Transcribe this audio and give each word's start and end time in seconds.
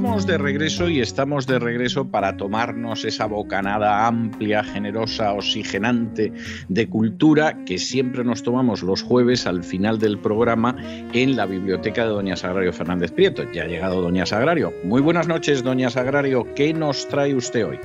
Estamos 0.00 0.26
de 0.26 0.38
regreso 0.38 0.88
y 0.88 1.00
estamos 1.00 1.46
de 1.46 1.58
regreso 1.58 2.08
para 2.08 2.38
tomarnos 2.38 3.04
esa 3.04 3.26
bocanada 3.26 4.06
amplia, 4.06 4.64
generosa, 4.64 5.34
oxigenante 5.34 6.32
de 6.70 6.88
cultura 6.88 7.62
que 7.66 7.76
siempre 7.76 8.24
nos 8.24 8.42
tomamos 8.42 8.82
los 8.82 9.02
jueves 9.02 9.46
al 9.46 9.62
final 9.62 9.98
del 9.98 10.18
programa 10.18 10.74
en 11.12 11.36
la 11.36 11.44
biblioteca 11.44 12.04
de 12.04 12.12
Doña 12.12 12.34
Sagrario 12.34 12.72
Fernández 12.72 13.12
Prieto. 13.12 13.42
Ya 13.52 13.64
ha 13.64 13.66
llegado 13.66 14.00
Doña 14.00 14.24
Sagrario. 14.24 14.72
Muy 14.84 15.02
buenas 15.02 15.28
noches, 15.28 15.62
Doña 15.62 15.90
Sagrario. 15.90 16.46
¿Qué 16.54 16.72
nos 16.72 17.06
trae 17.06 17.34
usted 17.34 17.66
hoy? 17.66 17.78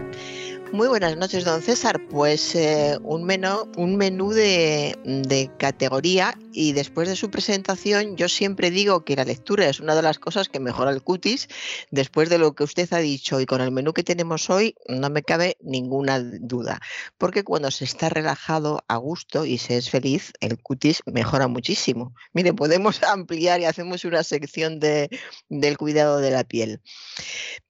Muy 0.71 0.87
buenas 0.87 1.15
noches, 1.15 1.45
don 1.45 1.61
César. 1.61 2.01
Pues 2.09 2.55
eh, 2.55 2.97
un 3.03 3.23
menú, 3.23 4.31
de, 4.31 5.51
categoría 5.57 6.37
y 6.51 6.73
después 6.73 7.07
de 7.07 7.15
su 7.15 7.29
presentación 7.29 8.17
yo 8.17 8.27
siempre 8.27 8.71
digo 8.71 9.05
que 9.05 9.15
la 9.15 9.23
lectura 9.23 9.69
es 9.69 9.79
una 9.79 9.95
de 9.95 10.01
las 10.01 10.19
cosas 10.19 10.49
que 10.49 10.59
mejora 10.59 10.91
el 10.91 11.01
cutis. 11.01 11.47
Después 11.91 12.29
de 12.29 12.39
lo 12.39 12.55
que 12.55 12.63
usted 12.63 12.91
ha 12.93 12.97
dicho 12.97 13.39
y 13.39 13.45
con 13.45 13.61
el 13.61 13.71
menú 13.71 13.93
que 13.93 14.03
tenemos 14.03 14.49
hoy 14.49 14.75
no 14.87 15.09
me 15.09 15.23
cabe 15.23 15.55
ninguna 15.61 16.19
duda, 16.19 16.81
porque 17.17 17.43
cuando 17.43 17.71
se 17.71 17.85
está 17.85 18.09
relajado 18.09 18.83
a 18.87 18.97
gusto 18.97 19.45
y 19.45 19.59
se 19.59 19.77
es 19.77 19.89
feliz, 19.89 20.33
el 20.41 20.61
cutis 20.61 21.01
mejora 21.05 21.47
muchísimo. 21.47 22.13
Mire, 22.33 22.53
podemos 22.53 23.01
ampliar 23.03 23.61
y 23.61 23.65
hacemos 23.65 24.03
una 24.03 24.23
sección 24.23 24.79
de, 24.79 25.09
del 25.47 25.77
cuidado 25.77 26.17
de 26.17 26.31
la 26.31 26.43
piel. 26.43 26.81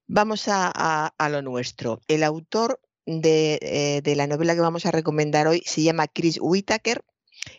Vamos 0.08 0.48
a, 0.48 0.72
a, 1.18 1.30
lo 1.30 1.42
nuestro. 1.42 2.00
El 2.08 2.24
autor 2.24 2.80
de, 3.06 3.60
eh, 3.62 4.02
de, 4.04 4.16
la 4.16 4.28
novela 4.28 4.56
que 4.56 4.62
vamos 4.62 4.86
a 4.86 4.92
recomendar 4.92 5.48
hoy 5.48 5.62
se 5.66 5.84
llama 5.84 6.08
Chris 6.08 6.38
Whitaker. 6.42 7.04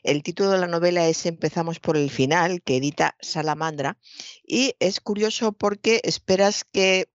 El 0.02 0.22
título 0.22 0.50
de 0.50 0.58
la 0.58 0.66
novela 0.66 1.06
es 1.06 1.26
Empezamos 1.26 1.80
por 1.80 1.96
el 1.96 2.10
final, 2.10 2.62
que 2.62 2.76
edita 2.76 3.16
Salamandra. 3.20 3.98
Y 4.46 4.74
es 4.80 5.00
curioso 5.00 5.52
porque 5.52 6.00
esperas 6.04 6.64
que, 6.64 7.08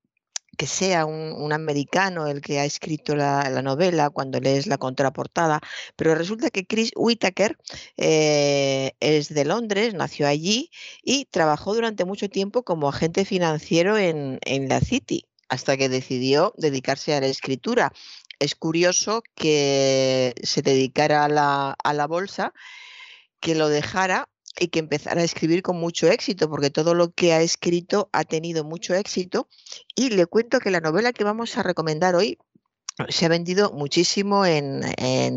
que 0.57 0.67
sea 0.67 1.05
un, 1.05 1.51
americano 1.51 2.27
el 2.27 2.41
que 2.41 2.59
ha 2.59 2.65
escrito 2.65 3.15
la, 3.15 3.49
la, 3.49 3.61
novela 3.61 4.09
cuando 4.09 4.39
lees 4.39 4.67
la 4.67 4.77
contraportada, 4.77 5.59
pero 5.95 6.15
resulta 6.15 6.49
que 6.49 6.65
Chris 6.65 6.91
Whitaker 6.95 7.57
eh, 7.97 8.93
es 8.99 9.33
de 9.33 9.45
Londres, 9.45 9.93
nació 9.93 10.27
allí 10.27 10.69
y 11.03 11.25
trabajó 11.25 11.73
durante 11.73 12.05
mucho 12.05 12.29
tiempo 12.29 12.63
como 12.63 12.87
agente 12.87 13.25
financiero 13.25 13.97
en, 13.97 14.39
en 14.45 14.69
la 14.69 14.79
City 14.81 15.25
hasta 15.51 15.75
que 15.75 15.89
decidió 15.89 16.53
dedicarse 16.57 17.13
a 17.13 17.19
la 17.19 17.27
escritura 17.27 17.91
es 18.39 18.55
curioso 18.55 19.21
que 19.35 20.33
se 20.41 20.61
dedicara 20.61 21.25
a 21.25 21.27
la, 21.27 21.75
a 21.83 21.93
la 21.93 22.07
bolsa, 22.07 22.53
que 23.41 23.53
lo 23.53 23.67
dejara 23.67 24.29
y 24.59 24.69
que 24.69 24.79
empezara 24.79 25.21
a 25.21 25.25
escribir 25.25 25.61
con 25.61 25.77
mucho 25.77 26.07
éxito, 26.07 26.49
porque 26.49 26.69
todo 26.69 26.93
lo 26.93 27.11
que 27.11 27.33
ha 27.33 27.41
escrito 27.41 28.09
ha 28.13 28.23
tenido 28.23 28.63
mucho 28.63 28.95
éxito. 28.95 29.49
Y 29.93 30.09
le 30.09 30.25
cuento 30.25 30.59
que 30.59 30.71
la 30.71 30.79
novela 30.79 31.11
que 31.11 31.25
vamos 31.25 31.57
a 31.57 31.63
recomendar 31.63 32.15
hoy 32.15 32.39
se 33.09 33.25
ha 33.25 33.29
vendido 33.29 33.71
muchísimo 33.71 34.45
en, 34.45 34.83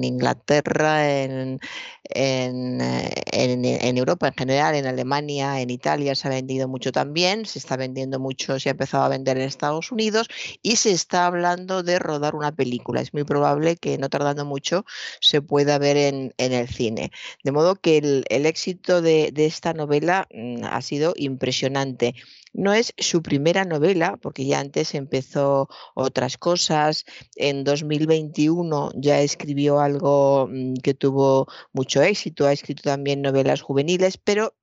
Inglaterra, 0.05 1.23
en, 1.23 1.61
en, 2.05 2.81
en, 2.81 3.99
Europa 3.99 4.29
en 4.29 4.35
general, 4.35 4.75
en 4.75 4.87
Alemania, 4.87 5.61
en 5.61 5.71
Italia 5.71 6.15
se 6.15 6.29
ha 6.29 6.31
vendido 6.31 6.69
mucho 6.69 6.93
también, 6.93 7.47
se 7.47 7.59
está 7.59 7.77
vendiendo 7.77 8.19
mucho, 8.19 8.59
se 8.59 8.69
ha 8.69 8.73
empezado 8.73 9.05
a 9.05 9.09
vender 9.09 9.37
en 9.37 9.45
Estados 9.45 9.93
Unidos 9.93 10.29
y 10.63 10.77
se 10.77 10.93
está 10.93 11.27
hablando 11.27 11.83
de 11.83 11.99
rodar 11.99 12.35
una 12.35 12.53
película. 12.53 13.01
Es 13.01 13.15
muy 13.15 13.25
probable 13.25 13.77
que 13.77 13.99
no 13.99 14.09
tardando 14.09 14.45
mucho 14.45 14.85
se 15.21 15.43
pueda 15.43 15.79
ver 15.79 15.97
en, 15.97 16.35
el 16.39 16.69
cine. 16.69 17.11
De 17.43 17.53
modo 17.53 17.77
que 17.77 17.99
el, 17.99 18.47
éxito 18.47 19.03
de, 19.03 19.31
de 19.33 19.47
esta 19.47 19.73
novela 19.73 20.27
mm, 20.33 20.65
ha 20.65 20.83
sido 20.83 21.15
impresionante. 21.17 22.15
No 22.55 22.73
es 22.73 22.95
su 22.99 23.23
primera 23.23 23.65
novela, 23.65 24.17
porque 24.17 24.47
ya 24.47 24.61
antes 24.61 24.95
empezó 24.95 25.69
otras 25.95 26.39
cosas. 26.39 27.05
En 27.35 27.65
2021 27.65 28.93
ya 28.95 29.21
escribió 29.21 29.81
algo 29.81 30.49
mm, 30.51 30.75
que 30.83 30.95
tuvo 30.95 31.49
mucho 31.73 32.03
éxito, 32.03 32.47
ha 32.47 32.53
escrito 32.53 32.85
también 32.85 33.23
novelas 33.23 33.61
juveniles, 33.61 34.19
pero 34.19 34.55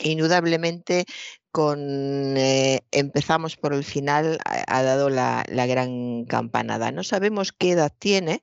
indudablemente 0.00 1.06
con 1.50 2.36
eh, 2.36 2.82
empezamos 2.90 3.56
por 3.56 3.72
el 3.72 3.82
final 3.82 4.38
ha, 4.44 4.82
dado 4.82 5.08
la, 5.08 5.44
la, 5.48 5.66
gran 5.66 6.26
campanada. 6.26 6.92
No 6.92 7.02
sabemos 7.02 7.52
qué 7.52 7.70
edad 7.72 7.92
tiene 7.98 8.42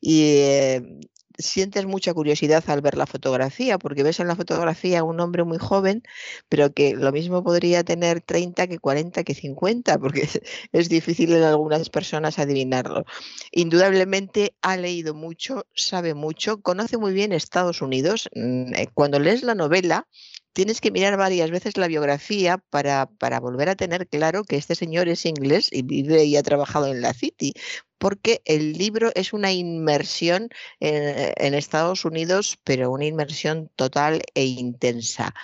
y 0.00 0.22
eh, 0.38 1.00
sientes 1.42 1.86
mucha 1.86 2.14
curiosidad 2.14 2.64
al 2.68 2.80
ver 2.80 2.96
la 2.96 3.06
fotografía, 3.06 3.78
porque 3.78 4.02
ves 4.02 4.20
en 4.20 4.28
la 4.28 4.36
fotografía 4.36 5.04
un 5.04 5.20
hombre 5.20 5.44
muy 5.44 5.58
joven, 5.58 6.02
pero 6.48 6.72
que 6.72 6.94
lo 6.94 7.12
mismo 7.12 7.42
podría 7.44 7.84
tener 7.84 8.20
30 8.20 8.66
que 8.66 8.78
40 8.78 9.24
que 9.24 9.34
50, 9.34 9.98
porque 9.98 10.22
es, 10.22 10.40
es 10.72 10.88
difícil 10.88 11.32
en 11.34 11.42
algunas 11.42 11.90
personas 11.90 12.38
adivinarlo. 12.38 13.04
Indudablemente 13.50 14.54
ha 14.62 14.76
leído 14.76 15.14
mucho, 15.14 15.66
sabe 15.74 16.14
mucho, 16.14 16.62
conoce 16.62 16.96
muy 16.96 17.12
bien 17.12 17.32
Estados 17.32 17.82
Unidos. 17.82 18.28
Mm, 18.34 18.74
eh, 18.74 18.88
cuando 18.94 19.18
lees 19.18 19.42
la 19.42 19.54
novela, 19.54 20.06
tienes 20.52 20.80
que 20.80 20.90
mirar 20.90 21.16
varias 21.16 21.50
veces 21.50 21.76
la 21.76 21.88
biografía 21.88 22.58
para, 22.58 23.06
para, 23.06 23.40
volver 23.40 23.68
a 23.68 23.76
tener 23.76 24.08
claro 24.08 24.44
que 24.44 24.56
este 24.56 24.74
señor 24.74 25.08
es 25.08 25.26
inglés 25.26 25.68
y 25.72 25.82
vive 25.82 26.24
y 26.24 26.36
ha 26.36 26.42
trabajado 26.42 26.86
en 26.86 27.00
la 27.00 27.14
City, 27.14 27.54
porque 27.98 28.42
el 28.44 28.72
libro 28.74 29.10
es 29.14 29.32
una 29.32 29.52
inmersión 29.52 30.48
en, 30.80 31.32
en 31.36 31.54
Estados 31.54 32.04
Unidos, 32.04 32.58
pero 32.64 32.90
una 32.90 33.06
inmersión 33.06 33.70
total 33.76 34.22
e 34.34 34.44
intensa. 34.44 35.34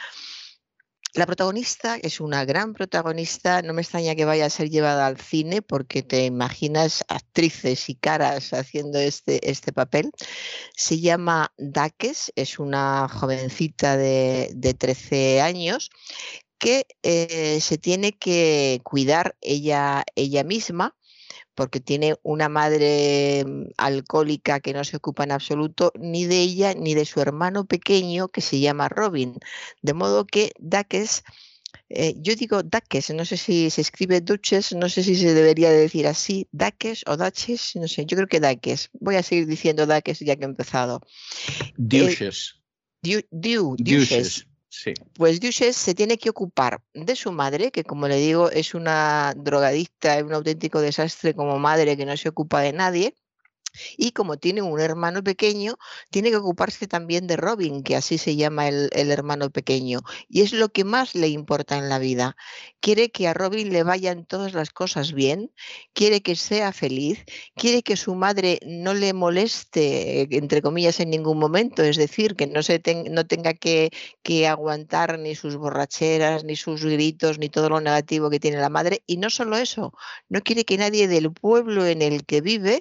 La 1.18 1.26
protagonista 1.26 1.98
es 2.00 2.20
una 2.20 2.44
gran 2.44 2.74
protagonista, 2.74 3.60
no 3.62 3.74
me 3.74 3.82
extraña 3.82 4.14
que 4.14 4.24
vaya 4.24 4.46
a 4.46 4.50
ser 4.50 4.70
llevada 4.70 5.08
al 5.08 5.18
cine 5.18 5.62
porque 5.62 6.04
te 6.04 6.24
imaginas 6.24 7.04
actrices 7.08 7.88
y 7.88 7.96
caras 7.96 8.52
haciendo 8.52 9.00
este, 9.00 9.50
este 9.50 9.72
papel. 9.72 10.12
Se 10.76 11.00
llama 11.00 11.52
Daques, 11.58 12.30
es 12.36 12.60
una 12.60 13.08
jovencita 13.08 13.96
de, 13.96 14.52
de 14.54 14.74
13 14.74 15.40
años 15.40 15.90
que 16.56 16.86
eh, 17.02 17.58
se 17.62 17.78
tiene 17.78 18.16
que 18.16 18.80
cuidar 18.84 19.36
ella, 19.40 20.04
ella 20.14 20.44
misma 20.44 20.94
porque 21.58 21.80
tiene 21.80 22.14
una 22.22 22.48
madre 22.48 23.44
mm, 23.44 23.72
alcohólica 23.78 24.60
que 24.60 24.72
no 24.72 24.84
se 24.84 24.96
ocupa 24.96 25.24
en 25.24 25.32
absoluto 25.32 25.91
ni 25.98 26.24
de 26.24 26.38
ella 26.38 26.72
ni 26.74 26.94
de 26.94 27.04
su 27.04 27.20
hermano 27.20 27.66
pequeño 27.66 28.28
que 28.28 28.42
se 28.42 28.60
llama 28.60 28.88
Robin. 28.88 29.34
De 29.82 29.92
modo 29.92 30.24
que 30.24 30.52
Daques, 30.60 31.24
eh, 31.88 32.14
yo 32.19 32.36
digo 32.36 32.62
Daques, 32.62 33.10
no 33.10 33.24
sé 33.24 33.36
si 33.36 33.70
se 33.70 33.80
escribe 33.80 34.20
Duches, 34.20 34.72
no 34.72 34.88
sé 34.88 35.02
si 35.02 35.16
se 35.16 35.34
debería 35.34 35.72
decir 35.72 36.06
así, 36.06 36.46
Daques 36.52 37.02
o 37.08 37.16
Daches, 37.16 37.72
no 37.75 37.88
sé, 37.88 38.06
yo 38.06 38.16
creo 38.16 38.28
que 38.28 38.38
Daques. 38.38 38.90
Voy 38.92 39.16
a 39.16 39.25
seguir 39.25 39.48
diciendo 39.48 39.84
Daques 39.84 40.20
ya 40.20 40.36
que 40.36 40.44
he 40.44 40.46
empezado. 40.46 41.00
Duches. 41.76 42.54
Eh, 43.02 43.25
du, 43.32 43.75
du, 43.76 43.76
Duches. 43.76 44.46
Pues 45.15 45.41
Duches 45.41 45.76
se 45.76 45.94
tiene 45.94 46.19
que 46.19 46.31
ocupar 46.31 46.82
de 46.93 47.17
su 47.17 47.32
madre, 47.32 47.70
que 47.70 47.85
como 47.85 48.06
le 48.09 48.17
digo 48.17 48.50
es 48.50 48.75
una 48.75 49.35
drogadicta, 49.37 50.19
es 50.19 50.25
un 50.25 50.35
auténtico 50.35 50.81
desastre 50.81 51.35
como 51.35 51.59
madre 51.59 51.97
que 51.97 52.06
no 52.06 52.17
se 52.17 52.29
ocupa 52.29 52.61
de 52.61 52.73
nadie. 52.73 53.15
Y 53.96 54.12
como 54.12 54.36
tiene 54.36 54.62
un 54.62 54.80
hermano 54.80 55.22
pequeño, 55.22 55.76
tiene 56.10 56.30
que 56.30 56.36
ocuparse 56.36 56.86
también 56.86 57.26
de 57.26 57.36
Robin, 57.36 57.82
que 57.82 57.96
así 57.96 58.19
se 58.19 58.36
llama 58.36 58.69
el, 58.69 58.90
hermano 58.92 59.50
pequeño. 59.50 60.00
Y 60.28 60.42
es 60.42 60.52
lo 60.52 60.69
que 60.70 60.84
más 60.84 61.14
le 61.14 61.28
importa 61.28 61.76
en 61.78 61.88
la 61.88 61.98
vida. 61.98 62.36
Quiere 62.80 63.10
que 63.10 63.28
a 63.28 63.34
Robin 63.34 63.72
le 63.72 63.82
vayan 63.82 64.25
todas 64.26 64.54
las 64.54 64.70
cosas 64.70 65.12
bien, 65.12 65.52
quiere 65.92 66.22
que 66.22 66.36
sea 66.36 66.72
feliz, 66.72 67.25
quiere 67.54 67.82
que 67.82 67.96
su 67.96 68.14
madre 68.14 68.60
no 68.66 68.94
le 68.94 69.12
moleste, 69.12 70.28
entre 70.36 70.62
comillas, 70.62 71.00
en 71.00 71.10
ningún 71.10 71.38
momento, 71.38 71.82
es 71.82 71.96
decir, 71.96 72.36
que 72.36 72.46
no, 72.46 72.62
se 72.62 72.81
no 73.10 73.26
tenga 73.26 73.54
que, 73.54 73.90
que 74.22 74.46
aguantar 74.46 75.19
ni 75.19 75.34
sus 75.34 75.56
borracheras, 75.56 76.44
ni 76.44 76.56
sus 76.56 76.84
gritos, 76.84 77.38
ni 77.38 77.48
todo 77.48 77.69
lo 77.70 77.81
negativo 77.81 78.31
que 78.31 78.40
tiene 78.40 78.58
la 78.58 78.69
madre. 78.69 79.02
Y 79.06 79.16
no 79.19 79.31
solo 79.31 79.56
eso, 79.56 79.92
no 80.28 80.40
quiere 80.42 80.64
que 80.64 80.78
nadie 80.78 81.08
del 81.08 81.32
pueblo 81.32 81.86
en 81.86 82.02
el 82.02 82.24
que 82.24 82.40
vive... 82.40 82.81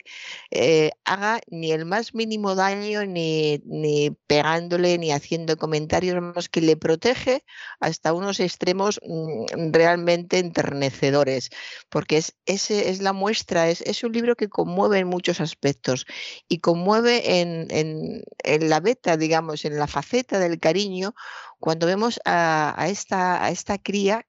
Eh, 0.52 0.87
haga 1.06 1.42
ni 1.48 1.72
el 1.72 1.86
más 1.86 2.14
mínimo 2.14 2.56
daño, 2.56 3.06
ni, 3.06 3.62
ni 3.66 4.12
pegándole, 4.28 4.98
ni 4.98 5.12
haciendo 5.12 5.58
comentarios 5.58 6.22
más 6.22 6.50
que 6.50 6.62
le 6.62 6.78
protege 6.78 7.44
hasta 7.80 8.14
unos 8.14 8.40
extremos 8.40 9.00
mm, 9.04 9.72
realmente 9.72 10.40
enternecedores, 10.40 11.50
porque 11.90 12.18
es, 12.18 12.36
ese 12.46 12.90
es 12.90 13.02
la 13.02 13.14
muestra, 13.14 13.70
es, 13.70 13.82
es 13.82 14.04
un 14.04 14.14
libro 14.14 14.36
que 14.36 14.50
conmueve 14.50 15.00
en 15.00 15.08
muchos 15.08 15.42
aspectos 15.42 16.06
y 16.48 16.60
conmueve 16.60 17.40
en, 17.42 17.68
en, 17.72 18.24
en 18.44 18.70
la 18.70 18.80
beta, 18.80 19.18
digamos, 19.18 19.66
en 19.66 19.78
la 19.78 19.88
faceta 19.88 20.40
del 20.40 20.60
cariño, 20.60 21.14
cuando 21.60 21.88
vemos 21.88 22.20
a, 22.26 22.74
a 22.78 22.88
esta, 22.88 23.44
a 23.44 23.50
esta 23.50 23.78
cría 23.78 24.26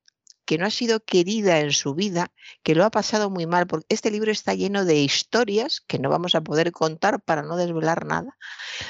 que 0.48 0.56
no 0.56 0.64
ha 0.64 0.70
sido 0.70 1.00
querida 1.00 1.60
en 1.60 1.72
su 1.72 1.94
vida, 1.94 2.32
que 2.62 2.74
lo 2.74 2.86
ha 2.86 2.90
pasado 2.90 3.28
muy 3.28 3.46
mal, 3.46 3.66
porque 3.66 3.84
este 3.90 4.10
libro 4.10 4.32
está 4.32 4.54
lleno 4.54 4.86
de 4.86 4.94
historias 4.94 5.82
que 5.86 5.98
no 5.98 6.08
vamos 6.08 6.34
a 6.34 6.40
poder 6.40 6.72
contar 6.72 7.20
para 7.20 7.42
no 7.42 7.58
desvelar 7.58 8.06
nada, 8.06 8.34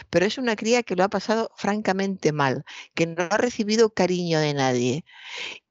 pero 0.09 0.25
es 0.25 0.39
una 0.39 0.55
cría 0.55 0.85
que 0.85 0.95
lo 0.95 1.03
ha 1.03 1.09
pasado 1.09 1.51
francamente 1.57 2.31
mal, 2.31 2.63
que 2.95 3.09
no 3.09 3.25
ha 3.29 3.37
recibido 3.39 3.93
cariño 3.93 4.39
de 4.39 4.55
nadie. 4.55 5.05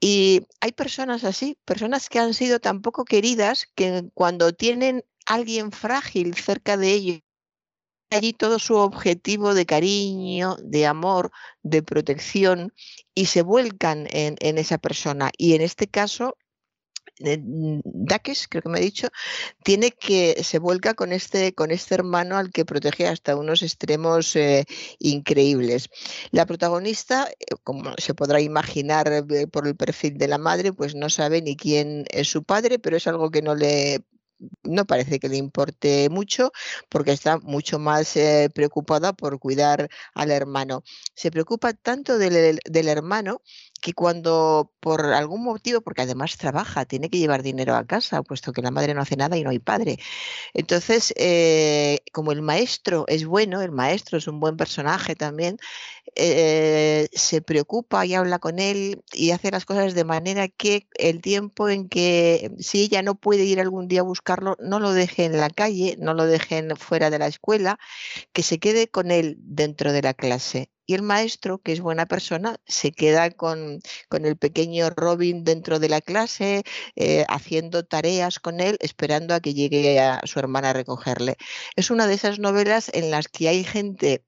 Y 0.01 0.45
hay 0.60 0.74
personas 0.74 1.24
así, 1.24 1.57
personas 1.63 2.10
que 2.10 2.19
han 2.19 2.34
sido 2.34 2.60
tan 2.60 2.81
poco 2.81 3.06
queridas 3.06 3.66
que 3.74 4.10
cuando 4.13 4.51
tienen 4.51 5.06
alguien 5.25 5.72
frágil 5.72 6.36
cerca 6.36 6.75
de 6.75 6.92
ellos, 6.92 7.22
allí 8.09 8.33
todo 8.33 8.59
su 8.59 8.75
objetivo 8.75 9.54
de 9.54 9.65
cariño, 9.65 10.57
de 10.62 10.86
amor, 10.86 11.31
de 11.63 11.83
protección 11.83 12.74
y 13.13 13.25
se 13.25 13.42
vuelcan 13.42 14.07
en, 14.12 14.57
esa 14.57 14.77
persona. 14.77 15.31
Y 15.38 15.56
en 15.56 15.62
este 15.62 15.88
caso, 15.88 16.38
eh, 17.19 17.39
Daques, 17.42 18.48
creo 18.48 18.62
que 18.62 18.69
me 18.69 18.80
ha 18.80 18.81
dicho, 18.81 19.09
tiene 19.63 19.92
que 19.92 20.44
se 20.44 20.59
vuelca 20.59 20.94
con 20.94 21.12
este, 21.12 21.54
con 21.54 21.71
este 21.71 21.95
hermano 21.95 22.38
al 22.38 22.51
que 22.51 22.65
protege 22.65 23.07
hasta 23.07 23.36
unos 23.36 23.63
extremos 23.63 24.36
eh, 24.36 24.65
increíbles. 25.00 25.89
La 26.31 26.45
protagonista, 26.45 27.30
eh, 27.39 27.56
como 27.63 27.94
se 27.98 28.13
podrá 28.13 28.39
imaginar 28.39 29.25
por 29.51 29.68
el 29.68 29.75
perfil 29.75 30.18
de 30.18 30.27
la 30.27 30.38
madre, 30.38 30.74
pues 30.74 30.95
no 30.95 31.10
sabe 31.10 31.42
ni 31.42 31.56
quién 31.57 32.06
es 32.10 32.30
su 32.30 32.44
padre, 32.44 32.80
pero 32.80 32.98
es 32.98 33.07
algo 33.07 33.31
que 33.31 33.42
no 33.42 33.56
le 33.56 34.03
no 34.63 34.86
parece 34.86 35.19
que 35.19 35.30
le 35.30 35.38
importe 35.38 36.10
mucho 36.10 36.51
porque 36.89 37.12
está 37.12 37.38
mucho 37.39 37.80
más 37.80 38.16
eh, 38.18 38.50
preocupada 38.54 39.13
por 39.13 39.39
cuidar 39.39 39.89
al 40.13 40.31
hermano. 40.31 40.84
Se 41.16 41.31
preocupa 41.31 41.74
tanto 41.74 42.18
del, 42.18 42.60
del, 42.63 42.88
hermano 42.88 43.42
que 43.79 43.94
cuando 43.94 44.71
por 44.79 45.06
algún 45.06 45.44
motivo, 45.44 45.81
porque 45.81 46.03
además 46.03 46.38
trabaja, 46.38 46.85
tiene 46.85 47.09
que 47.09 47.18
llevar 47.18 47.44
dinero 47.44 47.75
a 47.75 47.85
casa, 47.85 48.24
puesto 48.24 48.53
que 48.53 48.62
la 48.62 48.71
madre 48.71 48.94
no 48.94 49.01
hace 49.01 49.15
nada 49.15 49.38
y 49.38 49.44
no 49.44 49.50
hay 49.50 49.59
padre. 49.59 50.00
Entonces, 50.53 51.13
eh, 51.18 52.00
como 52.13 52.31
el 52.31 52.41
maestro 52.41 53.06
es 53.07 53.25
bueno, 53.25 53.62
el 53.62 53.71
maestro 53.71 54.18
es 54.18 54.27
un 54.27 54.39
buen 54.39 54.57
personaje 54.57 55.15
también, 55.15 55.57
eh, 56.15 57.09
se 57.13 57.41
preocupa 57.41 58.06
y 58.06 58.13
habla 58.15 58.39
con 58.39 58.59
él 58.59 59.03
y 59.13 59.31
hace 59.31 59.51
las 59.51 59.65
cosas 59.65 59.94
de 59.94 60.03
manera 60.03 60.47
que 60.47 60.88
el 60.97 61.21
tiempo 61.21 61.69
en 61.69 61.89
que 61.89 62.51
si 62.59 62.81
ella 62.81 63.01
no 63.03 63.15
puede 63.15 63.44
ir 63.45 63.59
algún 63.59 63.88
día 63.88 64.01
a 64.01 64.03
buscarlo, 64.03 64.57
no 64.59 64.79
lo 64.79 64.94
deje 64.94 65.25
en 65.25 65.38
la 65.38 65.50
calle, 65.50 65.95
no 66.00 66.13
lo 66.13 66.25
dejen 66.25 66.75
fuera 66.77 67.09
de 67.09 67.19
la 67.19 67.27
escuela, 67.27 67.79
que 68.33 68.44
se 68.44 68.59
quede 68.59 68.88
con 68.89 69.12
él 69.12 69.38
dentro 69.39 69.91
de 69.94 70.01
la 70.01 70.13
clase 70.13 70.71
y 70.88 70.95
el 70.95 71.04
maestro, 71.04 71.60
que 71.60 71.74
es 71.74 71.81
buena 71.81 72.07
persona, 72.07 72.57
se 72.66 72.92
queda 72.92 73.30
con, 73.30 73.81
con 74.10 74.25
el 74.25 74.38
pequeño 74.38 74.89
Robin 74.89 75.44
dentro 75.44 75.80
de 75.80 75.89
la 75.89 76.01
clase, 76.01 76.63
eh, 76.95 77.25
haciendo 77.30 77.86
tareas 77.86 78.39
con 78.39 78.62
él, 78.62 78.78
esperando 78.80 79.36
a 79.36 79.42
que 79.42 79.54
llegue 79.54 80.00
su 80.24 80.39
hermana 80.39 80.72
a 80.72 80.74
recogerle. 80.74 81.38
Es 81.75 81.92
una 81.92 82.07
de 82.07 82.16
esas 82.16 82.39
novelas 82.39 82.89
en 82.94 83.12
las 83.12 83.28
que 83.28 83.50
hay 83.50 83.63
gente 83.63 84.24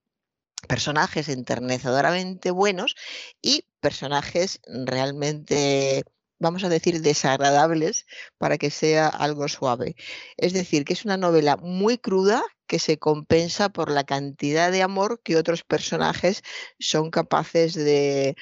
personajes 0.67 1.29
enternecedoramente 1.29 2.51
buenos 2.51 2.95
y 3.41 3.65
personajes 3.79 4.59
realmente 4.67 6.03
vamos 6.39 6.63
a 6.63 6.69
decir, 6.69 7.01
desagradables 7.01 8.05
para 8.37 8.57
que 8.57 8.71
sea 8.71 9.07
algo 9.07 9.47
suave. 9.47 9.95
Es 10.37 10.53
decir, 10.53 10.85
que 10.85 10.93
es 10.93 11.05
una 11.05 11.17
novela 11.17 11.57
muy 11.57 11.97
cruda 11.97 12.43
que 12.69 12.79
se 12.79 12.99
compensa 12.99 13.69
por 13.69 13.89
la 13.89 14.03
cantidad 14.03 14.71
de 14.71 14.83
amor 14.83 15.21
que 15.23 15.37
otros 15.37 15.63
personajes 15.63 16.43
son 16.79 17.09
capaces 17.09 17.73
de, 17.73 18.35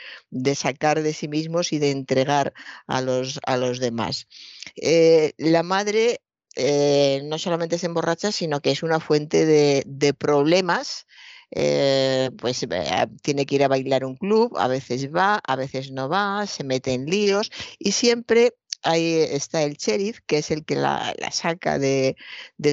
sacar 0.53 1.01
de 1.01 1.13
sí 1.13 1.29
mismos 1.29 1.71
y 1.71 1.79
de 1.79 1.91
entregar 1.91 2.53
a 2.87 3.01
los, 3.01 3.39
a 3.45 3.55
los 3.55 3.79
demás. 3.79 4.27
Eh, 4.75 5.31
la 5.37 5.63
madre 5.63 6.19
eh, 6.57 7.21
no 7.23 7.39
solamente 7.39 7.77
se 7.77 7.85
emborracha, 7.85 8.33
sino 8.33 8.59
que 8.59 8.71
es 8.71 8.83
una 8.83 8.99
fuente 8.99 9.45
de, 9.45 10.13
problemas 10.13 11.07
eh, 11.51 12.29
pues 12.37 12.67
tiene 13.21 13.45
que 13.45 13.55
ir 13.55 13.63
a 13.63 13.69
bailar 13.69 14.03
un 14.03 14.17
club, 14.17 14.57
a 14.57 14.67
veces 14.67 15.09
va, 15.09 15.39
a 15.41 15.55
veces 15.55 15.91
no 15.91 16.09
va, 16.09 16.45
se 16.47 16.65
mete 16.65 16.93
en 16.93 17.05
líos 17.05 17.49
y 17.79 17.93
siempre 17.93 18.55
ahí 18.83 19.15
está 19.15 19.63
el 19.63 19.75
sheriff, 19.75 20.19
que 20.25 20.39
es 20.39 20.51
el 20.51 20.65
que 20.65 20.75
la, 20.75 21.13
saca 21.31 21.79
de, 21.79 22.15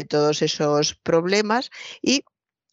todos 0.08 0.42
esos 0.42 0.94
problemas 0.94 1.70
y 2.02 2.24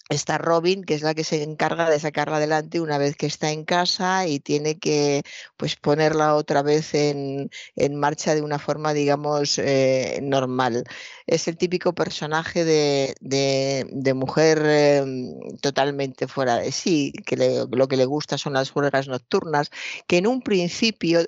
está 0.10 0.38
Robin, 0.38 0.84
que 0.84 0.94
es 0.96 1.04
la 1.04 1.14
que 1.14 1.24
se 1.24 1.42
encarga 1.44 1.90
de 1.90 2.00
sacarla 2.00 2.38
adelante 2.38 2.82
una 2.82 2.98
vez 2.98 3.16
que 3.16 3.28
está 3.28 3.52
en 3.52 3.64
casa 3.64 4.28
y 4.28 4.40
tiene 4.40 4.78
que 4.78 5.24
pues 5.58 5.78
ponerla 5.78 6.36
otra 6.36 6.62
vez 6.64 6.94
en, 6.94 7.50
marcha 7.96 8.36
de 8.36 8.42
una 8.42 8.60
forma, 8.60 8.94
digamos, 8.94 9.58
eh, 9.58 10.20
normal. 10.22 10.84
Es 11.28 11.48
el 11.48 11.58
típico 11.58 11.94
personaje 11.94 12.66
de, 12.66 14.14
mujer 14.14 14.62
eh, 14.66 15.04
totalmente 15.62 16.28
fuera 16.28 16.58
de 16.58 16.72
sí, 16.74 17.14
que 17.26 17.66
lo 17.72 17.88
que 17.88 17.98
le 17.98 18.06
gusta 18.06 18.38
son 18.38 18.54
las 18.54 18.72
juergas 18.72 19.08
nocturnas, 19.08 19.72
que 20.08 20.18
en 20.18 20.28
un 20.28 20.42
principio 20.42 21.26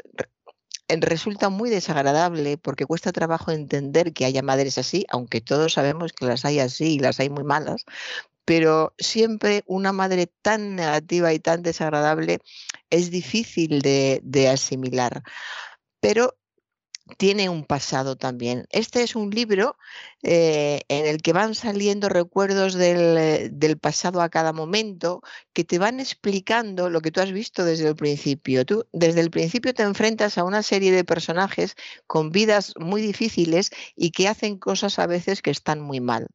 resulta 0.89 1.49
muy 1.49 1.69
desagradable 1.69 2.57
porque 2.57 2.85
cuesta 2.85 3.11
trabajo 3.11 3.51
entender 3.51 4.13
que 4.13 4.25
haya 4.25 4.41
madres 4.41 4.77
así, 4.77 5.05
aunque 5.09 5.41
todos 5.41 5.73
sabemos 5.73 6.13
que 6.13 6.25
las 6.25 6.45
hay 6.45 6.59
así 6.59 6.95
y 6.95 6.99
las 6.99 7.19
hay 7.19 7.29
muy 7.29 7.43
malas, 7.43 7.85
pero 8.45 8.93
siempre 8.97 9.63
una 9.67 9.93
madre 9.93 10.27
tan 10.41 10.75
negativa 10.75 11.33
y 11.33 11.39
tan 11.39 11.63
desagradable 11.63 12.39
es 12.89 13.11
difícil 13.11 13.81
de, 13.81 14.19
de 14.23 14.49
asimilar. 14.49 15.23
Pero 15.99 16.35
tiene 17.17 17.49
un 17.49 17.65
pasado 17.65 18.15
también. 18.15 18.65
Este 18.69 19.03
es 19.03 19.15
un 19.15 19.29
libro 19.29 19.77
eh, 20.23 20.81
en 20.87 21.05
el 21.05 21.21
que 21.21 21.33
van 21.33 21.53
saliendo 21.55 22.09
recuerdos 22.09 22.75
del, 22.75 23.49
del, 23.59 23.77
pasado 23.77 24.21
a 24.21 24.29
cada 24.29 24.53
momento 24.53 25.21
que 25.53 25.63
te 25.63 25.79
van 25.79 25.99
explicando 25.99 26.89
lo 26.89 27.01
que 27.01 27.11
tú 27.11 27.19
has 27.21 27.31
visto 27.31 27.65
desde 27.65 27.89
el 27.89 27.95
principio. 27.95 28.65
Tú 28.65 28.85
desde 28.93 29.21
el 29.21 29.31
principio 29.31 29.73
te 29.73 29.83
enfrentas 29.83 30.37
a 30.37 30.43
una 30.43 30.63
serie 30.63 30.91
de 30.91 31.03
personajes 31.03 31.75
con 32.07 32.31
vidas 32.31 32.73
muy 32.79 33.01
difíciles 33.01 33.71
y 33.95 34.11
que 34.11 34.27
hacen 34.27 34.57
cosas 34.57 34.99
a 34.99 35.07
veces 35.07 35.41
que 35.41 35.51
están 35.51 35.81
muy 35.81 35.99
mal. 35.99 36.27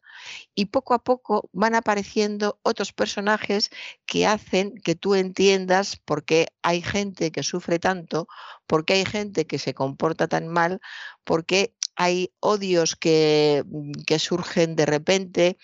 Y 0.54 0.66
poco 0.66 0.94
a 0.94 1.02
poco 1.04 1.48
van 1.52 1.74
apareciendo 1.74 2.58
otros 2.62 2.92
personajes 2.92 3.70
que 4.06 4.26
hacen 4.26 4.74
que 4.82 4.94
tú 4.94 5.14
entiendas 5.14 5.96
por 5.96 6.24
qué 6.24 6.48
hay 6.62 6.82
gente 6.82 7.30
que 7.30 7.42
sufre 7.42 7.78
tanto, 7.78 8.28
por 8.66 8.84
qué 8.84 8.94
hay 8.94 9.04
gente 9.04 9.46
que 9.46 9.58
se 9.58 9.74
comporta 9.74 10.28
tan 10.28 10.48
mal, 10.48 10.80
por 11.24 11.44
qué 11.44 11.74
hay 11.98 12.32
odios 12.40 12.94
que, 12.94 13.64
mm, 13.66 13.92
que, 14.06 14.18
surgen 14.20 14.76
de 14.76 14.86
repente 14.86 15.58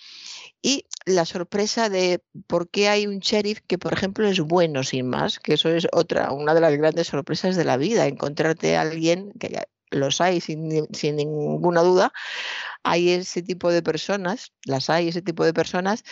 y 0.61 0.87
la 1.06 1.25
sorpresa 1.25 1.88
de 1.88 2.23
por 2.49 2.68
qué 2.68 2.88
hay 2.88 3.06
un 3.06 3.20
sheriff 3.20 3.61
que, 3.66 3.78
por 3.78 3.92
ejemplo, 3.92 4.26
es 4.26 4.40
bueno 4.40 4.82
sin 4.82 5.08
más, 5.08 5.38
que 5.38 5.54
eso 5.54 5.68
es 5.68 5.87
otra, 5.92 6.32
una 6.32 6.54
de 6.54 6.61
las 6.61 6.76
grandes 6.76 7.06
sorpresas 7.06 7.54
de 7.56 7.64
la 7.64 7.76
vida, 7.76 8.06
encontrarte 8.06 8.76
a 8.76 8.80
alguien 8.80 9.32
que 9.38 9.62
los 9.90 10.20
hay 10.20 10.40
sin, 10.40 10.88
sin 10.92 11.16
ninguna 11.16 11.82
duda, 11.82 12.12
hay 12.84 13.10
ese 13.10 13.42
tipo 13.42 13.70
de 13.72 13.82
personas, 13.82 14.52
las 14.64 14.90
hay 14.90 15.08
ese 15.08 15.22
tipo 15.22 15.44
de 15.44 15.54
personas 15.54 16.04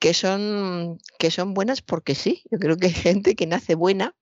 que 0.00 0.14
son, 0.14 0.98
que 1.18 1.30
son 1.30 1.54
buenas 1.54 1.82
porque 1.82 2.14
sí, 2.14 2.42
yo 2.50 2.58
creo 2.58 2.76
que 2.76 2.86
hay 2.88 2.94
gente 2.94 3.36
que 3.36 3.46
nace 3.46 3.74
buena 3.74 4.14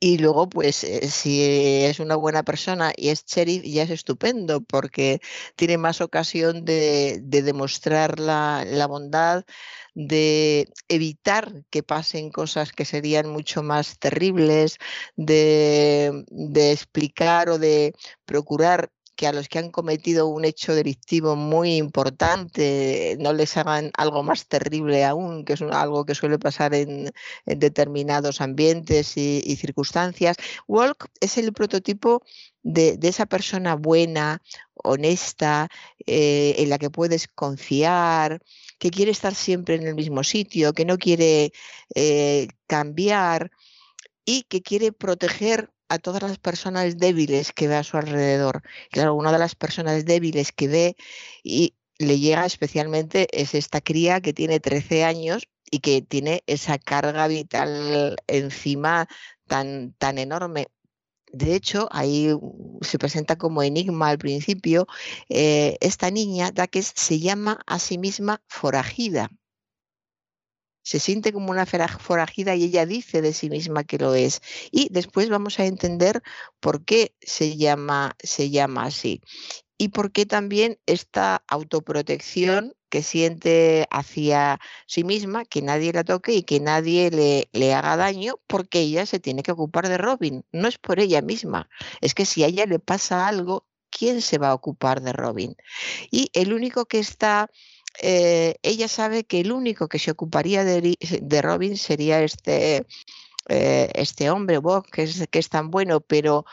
y 0.00 0.18
luego, 0.18 0.48
pues, 0.48 0.84
eh, 0.84 1.08
si 1.10 1.42
es 1.42 1.98
una 1.98 2.14
buena 2.16 2.44
persona 2.44 2.92
y 2.96 3.08
es 3.08 3.24
sheriff, 3.26 3.64
ya 3.64 3.82
es 3.82 3.90
estupendo, 3.90 4.60
porque 4.60 5.20
tiene 5.56 5.76
más 5.76 6.00
ocasión 6.00 6.64
de, 6.64 7.18
de 7.22 7.42
demostrar 7.42 8.20
la, 8.20 8.64
la, 8.64 8.86
bondad, 8.86 9.44
de 9.94 10.68
evitar 10.88 11.64
que 11.70 11.82
pasen 11.82 12.30
cosas 12.30 12.72
que 12.72 12.84
serían 12.84 13.28
mucho 13.30 13.62
más 13.64 13.98
terribles, 13.98 14.78
de, 15.16 16.24
de 16.30 16.72
explicar 16.72 17.48
o 17.48 17.58
de 17.58 17.92
procurar 18.24 18.92
que 19.18 19.26
a 19.26 19.32
los 19.32 19.48
que 19.48 19.58
han 19.58 19.72
cometido 19.72 20.28
un 20.28 20.44
hecho 20.44 20.76
delictivo 20.76 21.34
muy 21.34 21.74
importante 21.74 23.16
no 23.18 23.32
les 23.32 23.56
hagan 23.56 23.90
algo 23.96 24.22
más 24.22 24.46
terrible 24.46 25.04
aún, 25.04 25.44
que 25.44 25.54
es 25.54 25.62
algo 25.62 26.04
que 26.06 26.14
suele 26.14 26.38
pasar 26.38 26.72
en, 26.72 27.10
determinados 27.44 28.40
ambientes 28.40 29.16
y, 29.16 29.56
circunstancias. 29.56 30.36
Walk 30.68 31.08
es 31.20 31.36
el 31.36 31.52
prototipo 31.52 32.22
de, 32.62 32.96
de 32.96 33.08
esa 33.08 33.26
persona 33.26 33.74
buena, 33.74 34.40
honesta, 34.84 35.68
eh, 36.06 36.54
en 36.58 36.70
la 36.70 36.78
que 36.78 36.90
puedes 36.90 37.26
confiar, 37.26 38.40
que 38.78 38.90
quiere 38.90 39.10
estar 39.10 39.34
siempre 39.34 39.74
en 39.74 39.88
el 39.88 39.96
mismo 39.96 40.22
sitio, 40.22 40.72
que 40.72 40.84
no 40.84 40.96
quiere 40.96 41.52
eh, 41.96 42.46
cambiar 42.68 43.50
y 44.24 44.44
que 44.44 44.62
quiere 44.62 44.92
proteger 44.92 45.72
a 45.88 45.98
todas 45.98 46.22
las 46.22 46.38
personas 46.38 46.98
débiles 46.98 47.52
que 47.52 47.68
ve 47.68 47.76
a 47.76 47.84
su 47.84 47.96
alrededor. 47.96 48.62
Claro, 48.90 49.14
una 49.14 49.32
de 49.32 49.38
las 49.38 49.54
personas 49.54 50.04
débiles 50.04 50.52
que 50.52 50.68
ve 50.68 50.96
y 51.42 51.74
le 51.98 52.18
llega 52.18 52.46
especialmente 52.46 53.28
es 53.32 53.54
esta 53.54 53.80
cría 53.80 54.20
que 54.20 54.32
tiene 54.32 54.60
13 54.60 55.04
años 55.04 55.48
y 55.70 55.80
que 55.80 56.02
tiene 56.02 56.42
esa 56.46 56.78
carga 56.78 57.26
vital 57.28 58.16
encima 58.26 59.08
tan, 59.46 59.94
tan 59.98 60.18
enorme. 60.18 60.68
De 61.32 61.54
hecho, 61.54 61.88
ahí 61.92 62.30
se 62.80 62.98
presenta 62.98 63.36
como 63.36 63.62
enigma 63.62 64.08
al 64.08 64.18
principio, 64.18 64.86
eh, 65.28 65.76
esta 65.80 66.10
niña, 66.10 66.52
Daques, 66.52 66.92
se 66.96 67.20
llama 67.20 67.60
a 67.66 67.78
sí 67.78 67.98
misma 67.98 68.42
forajida. 68.48 69.30
Se 70.88 71.00
siente 71.00 71.34
como 71.34 71.50
una 71.50 71.66
forajida 71.66 72.54
y 72.54 72.64
ella 72.64 72.86
dice 72.86 73.20
de 73.20 73.34
sí 73.34 73.50
misma 73.50 73.84
que 73.84 73.98
lo 73.98 74.14
es. 74.14 74.40
Y 74.70 74.88
después 74.90 75.28
vamos 75.28 75.60
a 75.60 75.66
entender 75.66 76.22
por 76.60 76.82
qué 76.82 77.14
se 77.20 77.58
llama, 77.58 78.16
se 78.18 78.48
llama 78.48 78.84
así. 78.84 79.20
Y 79.76 79.88
por 79.88 80.12
qué 80.12 80.24
también 80.24 80.78
esta 80.86 81.44
autoprotección 81.46 82.72
que 82.88 83.02
siente 83.02 83.86
hacia 83.90 84.60
sí 84.86 85.04
misma, 85.04 85.44
que 85.44 85.60
nadie 85.60 85.92
la 85.92 86.04
toque 86.04 86.32
y 86.32 86.42
que 86.42 86.58
nadie 86.58 87.10
le, 87.10 87.50
le, 87.52 87.74
haga 87.74 87.98
daño, 87.98 88.36
porque 88.46 88.80
ella 88.80 89.04
se 89.04 89.20
tiene 89.20 89.42
que 89.42 89.52
ocupar 89.52 89.90
de 89.90 89.98
Robin. 89.98 90.46
No 90.52 90.68
es 90.68 90.78
por 90.78 91.00
ella 91.00 91.20
misma, 91.20 91.68
es 92.00 92.14
que 92.14 92.24
si 92.24 92.44
a 92.44 92.46
ella 92.46 92.64
le 92.64 92.78
pasa 92.78 93.28
algo, 93.28 93.66
¿quién 93.90 94.22
se 94.22 94.38
va 94.38 94.48
a 94.48 94.54
ocupar 94.54 95.02
de 95.02 95.12
Robin? 95.12 95.54
Y 96.10 96.30
el 96.32 96.54
único 96.54 96.86
que 96.86 96.98
está... 96.98 97.50
Eh, 98.00 98.56
ella 98.62 98.88
sabe 98.88 99.24
que 99.24 99.40
el 99.40 99.52
único 99.52 99.88
que 99.88 99.98
se 99.98 100.10
ocuparía 100.10 100.64
de, 100.64 100.96
de 101.22 101.42
Robin 101.42 101.76
sería 101.76 102.22
este, 102.22 102.86
eh, 103.48 103.90
este 103.94 104.30
hombre, 104.30 104.58
Bob, 104.58 104.86
que 104.90 105.04
es, 105.04 105.26
que 105.30 105.38
es 105.38 105.48
tan 105.48 105.70
bueno, 105.70 106.00
pero 106.00 106.44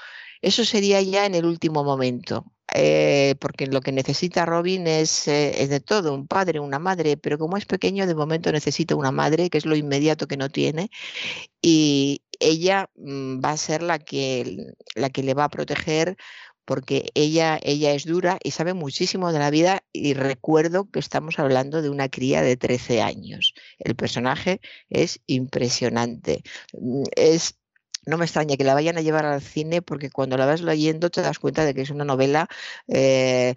eso 0.41 0.65
sería 0.65 1.01
ya 1.01 1.25
en 1.25 1.35
el 1.35 1.45
último 1.45 1.83
momento. 1.83 2.45
Eh, 2.73 3.35
porque 3.39 3.67
lo 3.67 3.79
que 3.81 3.91
necesita 3.91 4.45
Robin 4.45 4.87
es, 4.87 5.27
eh, 5.27 5.61
es, 5.63 5.69
de 5.69 5.79
todo, 5.79 6.13
un 6.13 6.27
padre, 6.27 6.59
una 6.59 6.79
madre, 6.79 7.15
pero 7.15 7.37
como 7.37 7.57
es 7.57 7.65
pequeño, 7.65 8.07
de 8.07 8.15
momento 8.15 8.51
necesita 8.51 8.95
una 8.95 9.11
madre, 9.11 9.49
que 9.49 9.59
es 9.59 9.65
lo 9.65 9.75
inmediato 9.75 10.27
que 10.27 10.35
no 10.35 10.49
tiene, 10.49 10.89
y 11.61 12.23
ella 12.39 12.89
mm, 12.95 13.39
va 13.43 13.51
a 13.51 13.57
ser 13.57 13.83
la 13.83 13.99
que, 13.99 14.73
la 14.95 15.09
que 15.09 15.23
le 15.23 15.33
va 15.35 15.45
a 15.45 15.49
proteger 15.49 16.17
porque 16.65 17.11
ella, 17.13 17.59
ella 17.63 17.93
es 17.93 18.05
dura 18.05 18.39
y 18.43 18.51
sabe 18.51 18.73
muchísimo 18.73 19.31
de 19.31 19.39
la 19.39 19.49
vida 19.51 19.83
y 19.93 20.13
recuerdo 20.13 20.89
que 20.89 20.99
estamos 20.99 21.39
hablando 21.39 21.81
de 21.81 21.89
una 21.89 22.09
cría 22.09 22.41
de 22.41 22.57
13 22.57 23.01
años. 23.01 23.53
El 23.79 23.95
personaje 23.95 24.61
es 24.89 25.21
impresionante. 25.27 26.43
Mm, 26.73 27.03
es 27.15 27.59
no 28.05 28.17
me 28.17 28.25
extraña 28.25 28.57
que 28.57 28.63
la 28.63 28.73
vayan 28.73 28.97
a 28.97 29.01
llevar 29.01 29.25
al 29.25 29.41
cine 29.41 29.81
porque 29.81 30.09
cuando 30.09 30.37
la 30.37 30.45
vas 30.45 30.61
leyendo 30.61 31.09
te 31.09 31.21
das 31.21 31.39
cuenta 31.39 31.65
de 31.65 31.73
que 31.73 31.81
es 31.81 31.89
una 31.89 32.05
novela 32.05 32.47
eh, 32.87 33.55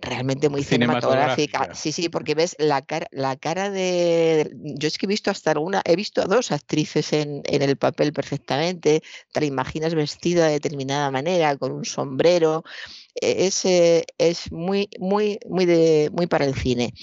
realmente 0.00 0.48
muy 0.48 0.62
cinematográfica. 0.62 1.74
Sí, 1.74 1.92
sí, 1.92 2.08
porque 2.08 2.34
ves 2.34 2.56
la 2.58 2.82
cara, 2.82 3.06
la 3.10 3.36
cara 3.36 3.70
de. 3.70 4.50
Yo 4.54 4.88
es 4.88 4.98
que 4.98 5.06
he 5.06 5.08
visto 5.08 5.30
hasta 5.30 5.58
una, 5.58 5.82
he 5.84 5.96
visto 5.96 6.22
a 6.22 6.26
dos 6.26 6.52
actrices 6.52 7.12
en, 7.12 7.42
el 7.44 7.76
papel 7.76 8.12
perfectamente. 8.12 9.02
Te 9.32 9.40
la 9.40 9.46
imaginas 9.46 9.94
vestida 9.94 10.46
de 10.46 10.52
determinada 10.52 11.10
manera, 11.10 11.56
con 11.56 11.72
un 11.72 11.84
sombrero. 11.84 12.64
E, 13.20 13.46
es, 13.46 13.64
eh, 13.64 14.04
es 14.18 14.52
muy, 14.52 14.88
muy, 14.98 15.38
muy, 15.48 15.66
de, 15.66 16.10
muy 16.12 16.26
para 16.26 16.44
el 16.44 16.54
cine. 16.54 16.94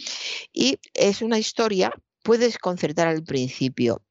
Y 0.54 0.80
es 0.94 1.22
una 1.22 1.40
historia, 1.40 1.92
puedes 2.24 2.58
concertar 2.58 3.08
al 3.08 3.24
principio 3.24 4.02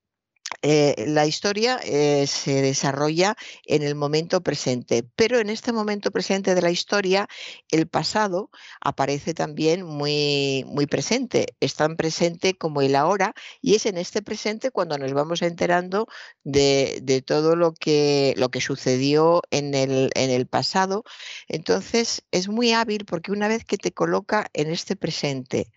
eh, 0.67 1.05
la 1.09 1.27
historia 1.27 1.79
eh, 1.85 2.27
se 2.27 2.63
desarrolla 2.63 3.37
en 3.67 3.83
el 3.83 3.95
momento 3.95 4.43
presente, 4.43 5.05
pero 5.15 5.39
en 5.39 5.51
este 5.51 5.73
momento 5.73 6.11
presente 6.11 6.55
de 6.55 6.63
la 6.63 6.71
historia, 6.71 7.29
el 7.71 7.87
pasado 7.87 8.51
aparece 8.81 9.35
también 9.35 9.83
muy, 9.85 10.65
muy 10.67 10.87
presente, 10.87 11.49
es 11.61 11.75
tan 11.75 11.97
presente 11.99 12.55
como 12.57 12.81
el 12.81 12.97
ahora, 12.97 13.35
y 13.61 13.75
es 13.75 13.85
en 13.85 13.99
este 13.99 14.23
presente 14.23 14.71
cuando 14.71 14.97
nos 14.97 15.13
vamos 15.13 15.43
enterando 15.43 16.07
de, 16.45 17.23
todo 17.27 17.57
lo 17.57 17.75
que, 17.75 18.33
lo 18.39 18.49
que 18.49 18.63
sucedió 18.63 19.43
en 19.51 19.75
el, 19.75 20.13
en 20.15 20.31
el 20.31 20.47
pasado. 20.47 21.05
Entonces, 21.47 22.23
es 22.31 22.49
muy 22.49 22.73
hábil 22.73 23.05
porque 23.05 23.33
una 23.33 23.49
vez 23.49 23.67
que 23.67 23.77
te 23.77 23.93
coloca 23.93 24.49
en 24.55 24.71
este 24.71 24.97
presente, 24.97 25.71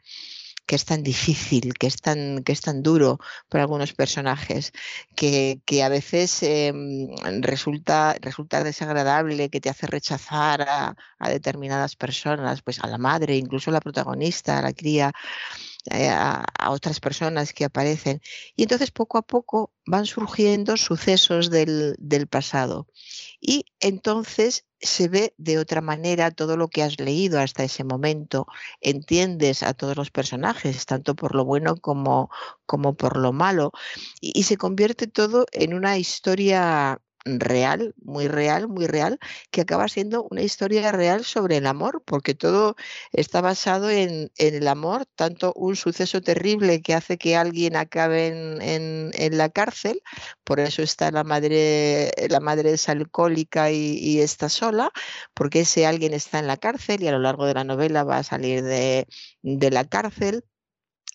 que 0.68 0.76
es 0.76 0.86
tan 0.86 1.02
difícil, 1.02 1.74
que 1.76 1.88
es 1.88 2.02
tan, 2.02 2.44
que 2.44 2.52
es 2.52 2.62
tan 2.62 2.84
duro 2.84 3.20
para 3.50 3.64
algunos 3.64 3.94
personajes, 3.94 4.74
que, 5.16 5.62
a 5.84 5.90
veces 5.90 6.44
em, 6.44 7.08
resulta, 7.42 8.18
resulta 8.22 8.64
desagradable, 8.64 9.50
que 9.50 9.62
te 9.62 9.70
hace 9.70 9.88
rechazar 9.88 10.62
a, 10.62 10.96
determinadas 11.30 11.96
personas, 11.96 12.62
pues 12.62 12.80
a 12.84 12.88
la 12.88 12.98
madre, 12.98 13.38
incluso 13.38 13.72
a 13.72 13.74
la 13.74 13.82
protagonista, 13.82 14.60
a 14.60 14.62
la 14.62 14.74
cría. 14.74 15.14
Eh, 15.92 16.10
a, 16.10 16.44
otras 16.70 17.00
personas 17.00 17.54
que 17.54 17.64
aparecen. 17.64 18.22
Y 18.56 18.64
entonces 18.64 18.92
poco 18.92 19.18
a 19.18 19.22
poco 19.22 19.72
van 19.86 20.06
surgiendo 20.06 20.76
sucesos 20.76 21.50
del, 21.50 21.96
del 21.98 22.28
pasado. 22.28 22.88
Y 23.40 23.66
entonces 23.80 24.66
se 24.80 25.08
ve 25.08 25.34
de 25.38 25.60
otra 25.60 25.80
manera 25.82 26.32
todo 26.32 26.58
lo 26.58 26.68
que 26.68 26.84
has 26.84 27.00
leído 27.00 27.40
hasta 27.40 27.64
ese 27.64 27.84
momento, 27.84 28.48
entiendes 28.82 29.64
a 29.64 29.74
todos 29.74 29.96
los 29.96 30.12
personajes, 30.12 30.86
tanto 30.86 31.16
por 31.16 31.36
lo 31.36 31.46
bueno 31.46 31.78
como, 31.78 32.30
como 32.66 32.96
por 32.96 33.18
lo 33.18 33.32
malo, 33.32 33.72
y, 34.20 34.38
y 34.38 34.44
se 34.44 34.58
convierte 34.58 35.08
todo 35.08 35.46
en 35.54 35.74
una 35.74 35.98
historia 35.98 37.00
real, 37.40 37.94
muy 38.02 38.28
real, 38.28 38.68
muy 38.68 38.88
real, 38.88 39.20
que 39.52 39.62
acaba 39.62 39.88
siendo 39.88 40.28
una 40.30 40.42
historia 40.42 40.92
real 40.92 41.24
sobre 41.26 41.58
el 41.58 41.68
amor, 41.68 42.04
porque 42.06 42.34
todo 42.36 42.76
está 43.12 43.42
basado 43.42 43.90
en, 43.90 44.32
el 44.38 44.68
amor, 44.68 45.06
tanto 45.16 45.54
un 45.56 45.76
suceso 45.76 46.22
terrible 46.22 46.82
que 46.82 46.94
hace 46.94 47.18
que 47.18 47.36
alguien 47.36 47.76
acabe 47.76 48.28
en, 48.28 49.38
la 49.38 49.50
cárcel, 49.50 50.02
por 50.44 50.60
eso 50.60 50.82
está 50.82 51.12
la 51.12 51.24
madre, 51.24 52.12
la 52.30 52.40
madre 52.40 52.74
es 52.74 52.90
alcohólica 52.90 53.72
y, 53.72 54.20
está 54.20 54.50
sola, 54.50 54.92
porque 55.34 55.62
ese 55.62 55.86
alguien 55.86 56.14
está 56.14 56.40
en 56.40 56.48
la 56.48 56.58
cárcel 56.58 57.04
y 57.04 57.08
a 57.08 57.12
lo 57.12 57.20
largo 57.20 57.46
de 57.46 57.54
la 57.54 57.64
novela 57.64 58.04
va 58.04 58.20
a 58.20 58.24
salir 58.24 58.64
de, 58.64 59.08
la 59.44 59.86
cárcel 59.86 60.44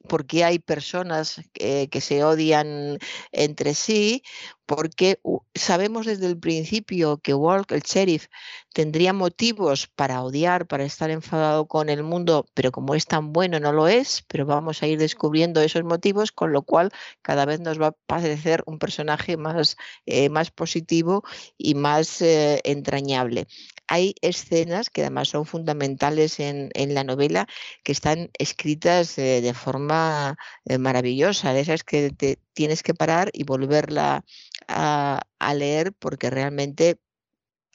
porque 0.09 0.45
hay 0.45 0.59
personas 0.59 1.41
que, 1.53 1.89
se 2.01 2.25
odian 2.25 2.99
entre 3.33 3.75
sí, 3.75 4.23
porque 4.67 5.21
sabemos 5.55 6.07
desde 6.07 6.27
el 6.27 6.39
principio 6.39 7.19
que 7.19 7.35
Walk, 7.35 7.73
el 7.73 7.83
sheriff, 7.83 8.29
tendría 8.73 9.13
motivos 9.13 9.87
para 9.87 10.23
odiar, 10.23 10.67
para 10.67 10.85
estar 10.85 11.11
enfadado 11.11 11.67
con 11.67 11.89
el 11.89 12.03
mundo, 12.03 12.47
pero 12.55 12.73
como 12.73 12.95
es 12.95 13.07
tan 13.07 13.33
bueno 13.33 13.61
no 13.61 13.73
lo 13.73 13.89
es, 13.89 14.25
pero 14.29 14.47
vamos 14.47 14.83
a 14.83 14.87
ir 14.87 14.99
descubriendo 14.99 15.61
esos 15.61 15.85
motivos, 15.85 16.33
con 16.33 16.53
lo 16.53 16.63
cual 16.63 16.91
cada 17.23 17.45
vez 17.45 17.61
nos 17.61 17.81
va 17.81 17.89
a 17.89 17.93
parecer 17.93 18.63
un 18.67 18.79
personaje 18.79 19.37
más, 19.37 19.77
eh, 20.07 20.29
más 20.29 20.51
positivo 20.51 21.23
y 21.59 21.75
más 21.75 22.23
eh, 22.23 22.61
entrañable. 22.65 23.47
Hay 23.89 24.15
escenas 24.23 24.89
que 24.89 25.03
además 25.03 25.29
son 25.29 25.45
fundamentales 25.45 26.41
en, 26.41 26.71
la 26.75 27.05
novela 27.05 27.47
que 27.85 27.93
están 27.93 28.31
escritas 28.39 29.17
de 29.17 29.53
forma 29.55 30.39
eh, 30.65 30.79
maravillosa, 30.79 31.53
de 31.53 31.61
esas 31.61 31.85
que 31.85 32.11
te 32.11 32.39
tienes 32.55 32.83
que 32.83 32.95
parar 32.95 33.31
y 33.33 33.45
volverla 33.45 34.25
a, 34.69 35.23
leer 35.55 35.93
porque 35.93 36.31
realmente 36.31 36.99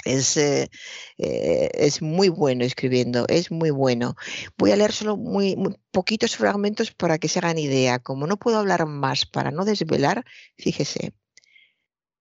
es, 0.05 0.37
eh, 0.37 0.69
eh, 1.17 1.69
es, 1.73 2.01
muy 2.01 2.29
bueno 2.29 2.63
escribiendo, 2.63 3.25
es 3.27 3.51
muy 3.51 3.71
bueno. 3.71 4.15
Voy 4.57 4.71
a 4.71 4.75
leer 4.75 4.93
solo 4.93 5.17
muy, 5.17 5.55
poquitos 5.91 6.35
fragmentos 6.35 6.91
para 6.91 7.17
que 7.17 7.27
se 7.27 7.39
hagan 7.39 7.57
idea. 7.57 7.99
Como 7.99 8.27
no 8.27 8.37
puedo 8.37 8.57
hablar 8.57 8.85
más 8.85 9.25
para 9.25 9.51
no 9.51 9.65
desvelar, 9.65 10.25
fíjese, 10.57 11.13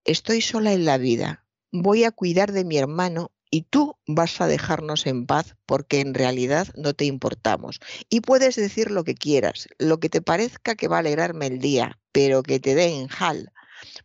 estoy 0.05 0.41
sola 0.41 0.73
en 0.73 0.85
la 0.85 0.99
vida. 0.99 1.45
Voy 1.73 2.05
a 2.05 2.11
cuidar 2.11 2.53
de 2.53 2.65
mi 2.65 2.79
hermano 2.79 3.31
y 3.51 3.63
tú 3.63 3.97
vas 4.07 4.41
a 4.41 4.47
dejarnos 4.47 5.07
en 5.07 5.27
paz 5.27 5.57
porque 5.67 6.01
en 6.01 6.15
realidad 6.15 6.69
no 6.77 6.95
te 6.95 7.05
importamos. 7.05 7.81
Y 8.09 8.21
puedes 8.21 8.57
decir 8.57 8.91
lo 8.91 9.05
que 9.05 9.15
quieras, 9.15 9.69
lo 9.79 9.99
que 10.01 10.09
te 10.09 10.23
parezca 10.23 10.75
que 10.75 10.89
va 10.89 10.97
a 10.97 11.01
alegrarme 11.01 11.47
el 11.47 11.59
día, 11.59 11.99
pero 12.13 12.43
que 12.43 12.61
te 12.61 12.75
dé 12.75 12.89
en 12.99 13.09
jal. 13.09 13.53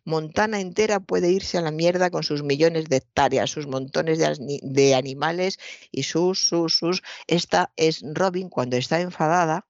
Montana 0.04 0.60
entera 0.60 1.00
puede 1.00 1.30
irse 1.30 1.58
a 1.58 1.62
la 1.62 1.70
mierda 1.70 2.10
con 2.10 2.22
sus 2.22 2.42
millones 2.42 2.86
de 2.88 2.96
hectáreas, 2.96 3.50
sus 3.50 3.66
montones 3.66 4.18
de, 4.18 4.94
animales 4.94 5.58
y 5.90 6.04
sus, 6.04 6.46
sus, 6.46 6.74
sus. 6.74 7.02
Esta 7.26 7.72
es 7.76 8.02
Robin 8.14 8.48
cuando 8.48 8.76
está 8.76 9.00
enfadada 9.00 9.66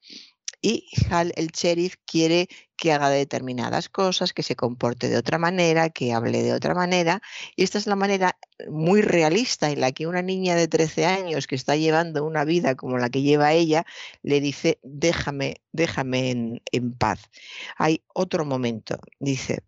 y 0.62 0.88
Hal, 1.10 1.32
el 1.36 1.48
sheriff, 1.48 1.96
quiere 2.06 2.48
que 2.76 2.92
haga 2.92 3.10
determinadas 3.10 3.88
cosas, 3.88 4.32
que 4.32 4.44
se 4.44 4.56
comporte 4.56 5.08
de 5.08 5.16
otra 5.16 5.36
manera, 5.36 5.90
que 5.90 6.12
hable 6.12 6.42
de 6.42 6.52
otra 6.52 6.74
manera. 6.74 7.20
Y 7.56 7.64
esta 7.64 7.78
es 7.78 7.86
la 7.86 7.96
manera 7.96 8.38
muy 8.70 9.02
realista 9.02 9.70
en 9.70 9.80
la 9.80 9.90
que 9.92 10.06
una 10.06 10.22
niña 10.22 10.54
de 10.54 10.68
13 10.68 11.04
años 11.04 11.48
que 11.48 11.56
está 11.56 11.76
llevando 11.76 12.24
una 12.24 12.44
vida 12.44 12.76
como 12.76 12.96
la 12.98 13.10
que 13.10 13.22
lleva 13.22 13.52
ella, 13.52 13.84
le 14.22 14.40
dice, 14.40 14.78
déjame, 14.82 15.56
déjame 15.72 16.62
en 16.70 16.92
paz. 16.92 17.28
Hay 17.76 18.04
otro 18.14 18.44
momento, 18.44 18.98
dice, 19.18 19.64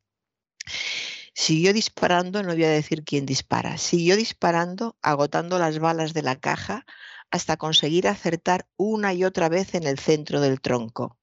Siguió 1.36 1.72
disparando, 1.72 2.44
no 2.44 2.52
voy 2.52 2.62
a 2.62 2.70
decir 2.70 3.02
quién 3.02 3.26
dispara, 3.26 3.76
siguió 3.76 4.14
disparando, 4.14 4.96
agotando 5.02 5.58
las 5.58 5.80
balas 5.80 6.14
de 6.14 6.22
la 6.22 6.36
caja 6.36 6.86
hasta 7.32 7.56
conseguir 7.56 8.06
acertar 8.06 8.68
una 8.76 9.12
y 9.14 9.24
otra 9.24 9.48
vez 9.48 9.74
en 9.74 9.82
el 9.82 9.98
centro 9.98 10.40
del 10.40 10.60
tronco. 10.60 11.18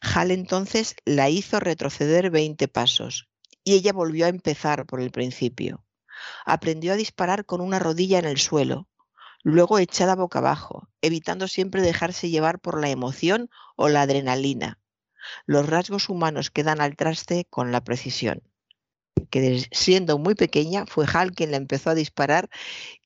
Hal 0.00 0.32
entonces 0.32 0.96
la 1.04 1.30
hizo 1.30 1.60
retroceder 1.60 2.30
20 2.30 2.66
pasos 2.66 3.28
y 3.62 3.74
ella 3.74 3.92
volvió 3.92 4.26
a 4.26 4.30
empezar 4.30 4.84
por 4.84 5.00
el 5.00 5.12
principio. 5.12 5.84
Aprendió 6.44 6.94
a 6.94 6.96
disparar 6.96 7.46
con 7.46 7.60
una 7.60 7.78
rodilla 7.78 8.18
en 8.18 8.24
el 8.24 8.38
suelo, 8.38 8.88
luego 9.44 9.78
echada 9.78 10.16
boca 10.16 10.40
abajo, 10.40 10.88
evitando 11.02 11.46
siempre 11.46 11.82
dejarse 11.82 12.30
llevar 12.30 12.58
por 12.58 12.80
la 12.80 12.90
emoción 12.90 13.48
o 13.76 13.88
la 13.88 14.02
adrenalina, 14.02 14.80
los 15.46 15.68
rasgos 15.68 16.08
humanos 16.08 16.50
que 16.50 16.64
dan 16.64 16.80
al 16.80 16.96
traste 16.96 17.46
con 17.48 17.70
la 17.70 17.84
precisión 17.84 18.42
que 19.30 19.66
siendo 19.72 20.18
muy 20.18 20.34
pequeña 20.34 20.86
fue 20.86 21.06
Hal 21.12 21.32
quien 21.32 21.50
la 21.50 21.56
empezó 21.56 21.90
a 21.90 21.94
disparar 21.94 22.48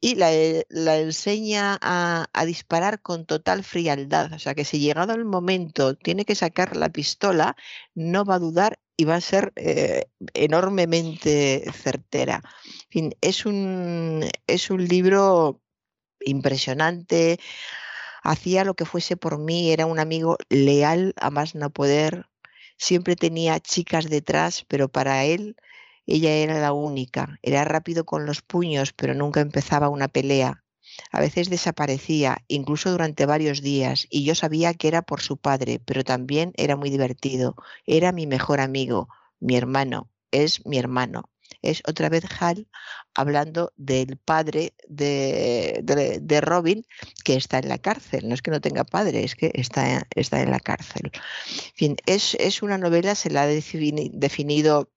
y 0.00 0.17
la, 0.17 0.33
eh, 0.33 0.67
enseña 0.71 1.79
a, 1.83 2.26
disparar 2.47 3.00
con 3.02 3.26
total 3.26 3.64
frialdad. 3.64 4.33
O 4.33 4.38
sea 4.38 4.55
que 4.55 4.64
si 4.64 4.81
llegado 4.81 5.14
el 5.14 5.25
momento 5.25 5.95
tiene 5.97 6.25
que 6.25 6.35
sacar 6.35 6.76
la 6.76 6.90
pistola, 6.90 7.57
no 7.95 8.25
va 8.25 8.37
a 8.37 8.38
dudar 8.38 8.79
y 8.97 9.05
va 9.05 9.17
a 9.17 9.21
ser 9.21 9.52
eh, 9.57 10.07
enormemente 10.35 11.64
certera. 11.73 12.43
es 13.21 13.47
un, 13.47 14.29
es 14.47 14.71
un 14.71 14.87
libro 14.87 15.62
impresionante. 16.21 17.40
Hacía 18.23 18.64
lo 18.64 18.75
que 18.75 18.85
fuese 18.85 19.17
por 19.17 19.38
mí, 19.38 19.73
era 19.73 19.87
un 19.87 19.99
amigo 19.99 20.37
leal 20.50 21.14
a 21.17 21.31
más 21.31 21.55
no 21.55 21.71
poder. 21.71 22.26
Siempre 22.76 23.17
tenía 23.17 23.61
chicas 23.61 24.09
detrás, 24.11 24.64
pero 24.69 24.88
para 24.88 25.25
él 25.25 25.57
ella 26.07 26.30
era 26.30 26.61
la 26.61 26.73
única, 26.73 27.38
era 27.42 27.64
rápido 27.64 28.04
con 28.04 28.26
los 28.26 28.42
puños, 28.42 28.92
pero 28.92 29.14
nunca 29.14 29.40
empezaba 29.40 29.88
una 29.88 30.09
pelea. 30.09 30.64
A 31.12 31.21
veces 31.21 31.50
desaparecía, 31.50 32.45
incluso 32.49 32.90
durante 32.90 33.26
varios 33.26 33.62
días, 33.62 34.07
y 34.11 34.25
yo 34.25 34.35
sabía 34.35 34.75
que 34.75 34.88
era 34.88 35.02
por 35.02 35.21
su 35.21 35.37
padre, 35.37 35.80
pero 35.85 36.04
también 36.04 36.52
era 36.57 36.76
muy 36.76 36.90
divertido. 36.90 37.54
Era 37.87 38.12
mi 38.12 38.26
mejor 38.26 38.61
amigo, 38.61 39.09
mi 39.38 39.57
hermano, 39.57 40.11
es 40.30 40.66
mi 40.66 40.78
hermano. 40.78 41.30
Es 41.62 41.83
otra 41.87 42.09
vez 42.09 42.25
Hal 42.38 42.69
hablando 43.14 43.73
del 43.76 44.16
padre 44.16 44.73
de, 44.88 45.80
de, 45.83 46.40
Robin 46.40 46.87
que 47.25 47.35
está 47.35 47.59
en 47.59 47.69
la 47.69 47.78
cárcel. 47.78 48.28
No 48.28 48.35
es 48.35 48.40
que 48.40 48.50
no 48.50 48.61
tenga 48.61 48.85
padre, 48.85 49.25
es 49.25 49.35
que 49.35 49.50
está, 49.54 50.07
está 50.14 50.40
en 50.40 50.50
la 50.50 50.61
cárcel. 50.61 51.11
En 51.12 51.75
fin, 51.75 51.97
es, 52.07 52.35
es 52.37 52.62
una 52.62 52.78
novela, 52.78 53.14
se 53.14 53.30
la 53.30 53.42
ha 53.42 53.47
definido 53.47 54.90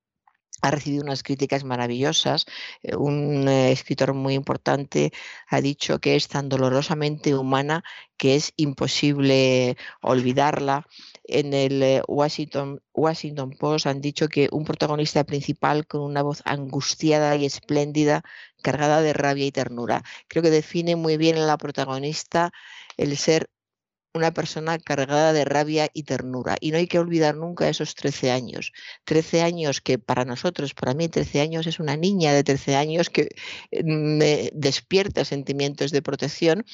ha 0.64 0.72
recibido 0.72 1.04
unas 1.04 1.24
críticas 1.24 1.66
maravillosas. 1.66 2.46
Eh, 2.84 2.96
un 2.96 3.48
eh, 3.50 3.72
escritor 3.72 4.14
muy 4.14 4.34
importante 4.34 5.12
ha 5.50 5.62
dicho 5.62 6.00
que 6.00 6.16
es 6.16 6.30
tan 6.30 6.48
dolorosamente 6.50 7.36
humana 7.36 7.84
que 8.18 8.36
es 8.36 8.54
imposible 8.56 9.76
olvidarla. 10.02 10.88
En 11.26 11.54
el 11.54 11.84
eh, 11.84 12.02
Washington, 12.08 12.80
Post 13.60 13.88
han 13.88 14.00
dicho 14.02 14.30
que 14.30 14.48
un 14.52 14.64
protagonista 14.64 15.26
principal 15.26 15.86
con 15.86 16.02
una 16.02 16.22
voz 16.22 16.42
angustiada 16.46 17.36
y 17.36 17.46
espléndida, 17.46 18.24
cargada 18.62 19.02
de 19.02 19.12
rabia 19.14 19.46
y 19.46 19.52
ternura. 19.52 20.04
Creo 20.30 20.44
que 20.44 20.50
define 20.50 20.96
muy 20.96 21.18
bien 21.18 21.38
a 21.38 21.46
la 21.46 21.58
protagonista 21.58 22.52
el 22.96 23.18
ser 23.18 23.50
una 24.14 24.34
persona 24.34 24.78
cargada 24.78 25.34
de 25.34 25.46
rabia 25.46 25.90
y 25.94 26.04
ternura. 26.04 26.56
Y 26.60 26.72
no 26.72 26.78
hay 26.78 26.88
que 26.88 27.00
olvidar 27.00 27.36
nunca 27.36 27.68
esos 27.68 27.96
13 27.96 28.32
años. 28.32 28.72
13 29.06 29.42
años 29.42 29.82
que 29.82 29.98
para 29.98 30.24
nosotros, 30.24 30.74
para 30.74 30.94
mí 30.94 31.10
13 31.10 31.42
años 31.42 31.68
es 31.68 31.80
una 31.80 31.98
niña 31.98 32.34
de 32.34 32.44
13 32.44 32.76
años 32.76 33.10
que 33.10 33.30
eh, 33.72 33.84
me 33.84 34.52
despierta 34.54 35.26
sentimientos 35.26 35.92
de 35.92 36.02
protección 36.02 36.66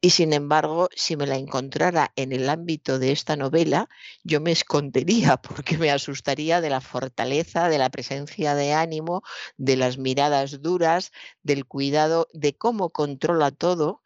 y 0.00 0.10
sin 0.10 0.34
embargo, 0.34 0.90
si 0.94 1.16
me 1.16 1.26
la 1.26 1.36
encontrara 1.36 2.12
en 2.14 2.32
el 2.32 2.50
ámbito 2.50 2.98
de 2.98 3.10
esta 3.10 3.36
novela, 3.36 3.88
yo 4.22 4.40
me 4.40 4.52
escondería 4.52 5.36
porque 5.42 5.78
me 5.78 5.90
asustaría 5.90 6.60
de 6.60 6.70
la 6.70 6.80
fortaleza, 6.80 7.68
de 7.68 7.78
la 7.78 7.90
presencia 7.90 8.54
de 8.54 8.74
ánimo, 8.74 9.22
de 9.56 9.76
las 9.76 9.96
miradas 9.96 10.60
duras, 10.60 11.10
del 11.42 11.64
cuidado, 11.64 12.28
de 12.34 12.54
cómo 12.54 12.90
controla 12.90 13.50
todo 13.50 14.02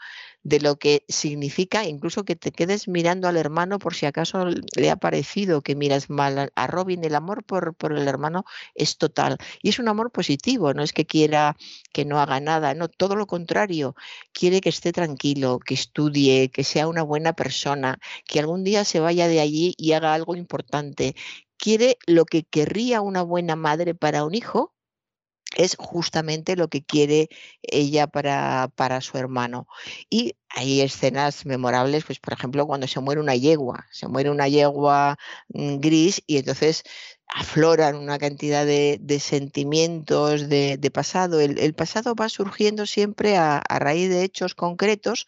de 0.48 0.60
lo 0.60 0.76
que 0.76 1.04
significa 1.08 1.84
incluso 1.86 2.24
que 2.24 2.34
te 2.34 2.52
quedes 2.52 2.88
mirando 2.88 3.28
al 3.28 3.36
hermano 3.36 3.78
por 3.78 3.94
si 3.94 4.06
acaso 4.06 4.46
le 4.76 4.90
ha 4.90 4.96
parecido 4.96 5.60
que 5.60 5.76
miras 5.76 6.08
mal 6.08 6.50
a 6.54 6.66
Robin. 6.66 7.04
El 7.04 7.14
amor 7.14 7.44
por, 7.44 7.74
por 7.74 7.92
el 7.92 8.08
hermano 8.08 8.44
es 8.74 8.96
total 8.96 9.36
y 9.62 9.68
es 9.68 9.78
un 9.78 9.88
amor 9.88 10.10
positivo, 10.10 10.72
no 10.72 10.82
es 10.82 10.92
que 10.92 11.04
quiera 11.04 11.56
que 11.92 12.06
no 12.06 12.18
haga 12.18 12.40
nada, 12.40 12.72
no, 12.74 12.88
todo 12.88 13.14
lo 13.14 13.26
contrario, 13.26 13.94
quiere 14.32 14.60
que 14.62 14.70
esté 14.70 14.92
tranquilo, 14.92 15.58
que 15.58 15.74
estudie, 15.74 16.50
que 16.50 16.64
sea 16.64 16.88
una 16.88 17.02
buena 17.02 17.34
persona, 17.34 17.98
que 18.26 18.40
algún 18.40 18.64
día 18.64 18.84
se 18.84 19.00
vaya 19.00 19.28
de 19.28 19.40
allí 19.40 19.74
y 19.76 19.92
haga 19.92 20.14
algo 20.14 20.34
importante. 20.34 21.14
Quiere 21.58 21.98
lo 22.06 22.24
que 22.24 22.44
querría 22.44 23.02
una 23.02 23.22
buena 23.22 23.56
madre 23.56 23.94
para 23.94 24.24
un 24.24 24.34
hijo, 24.34 24.72
es 25.56 25.76
justamente 25.78 26.56
lo 26.56 26.68
que 26.68 26.82
quiere 26.82 27.28
ella 27.62 28.06
para, 28.06 28.70
para, 28.74 29.00
su 29.00 29.18
hermano. 29.18 29.66
Y 30.10 30.34
hay 30.50 30.80
escenas 30.80 31.46
memorables, 31.46 32.04
pues 32.04 32.18
por 32.20 32.34
ejemplo, 32.34 32.66
cuando 32.66 32.86
se 32.86 33.00
muere 33.00 33.20
una 33.20 33.36
yegua, 33.36 33.86
se 33.90 34.08
muere 34.08 34.30
una 34.30 34.48
yegua 34.48 35.18
mm, 35.48 35.78
gris 35.78 36.22
y 36.26 36.38
entonces 36.38 36.84
afloran 37.28 37.96
una 37.96 38.18
cantidad 38.18 38.64
de, 38.64 39.20
sentimientos 39.20 40.48
de, 40.48 40.90
pasado. 40.92 41.40
El, 41.40 41.74
pasado 41.74 42.14
va 42.14 42.28
surgiendo 42.28 42.86
siempre 42.86 43.36
a, 43.36 43.58
a 43.58 43.78
raíz 43.78 44.08
de 44.08 44.24
hechos 44.24 44.54
concretos 44.54 45.26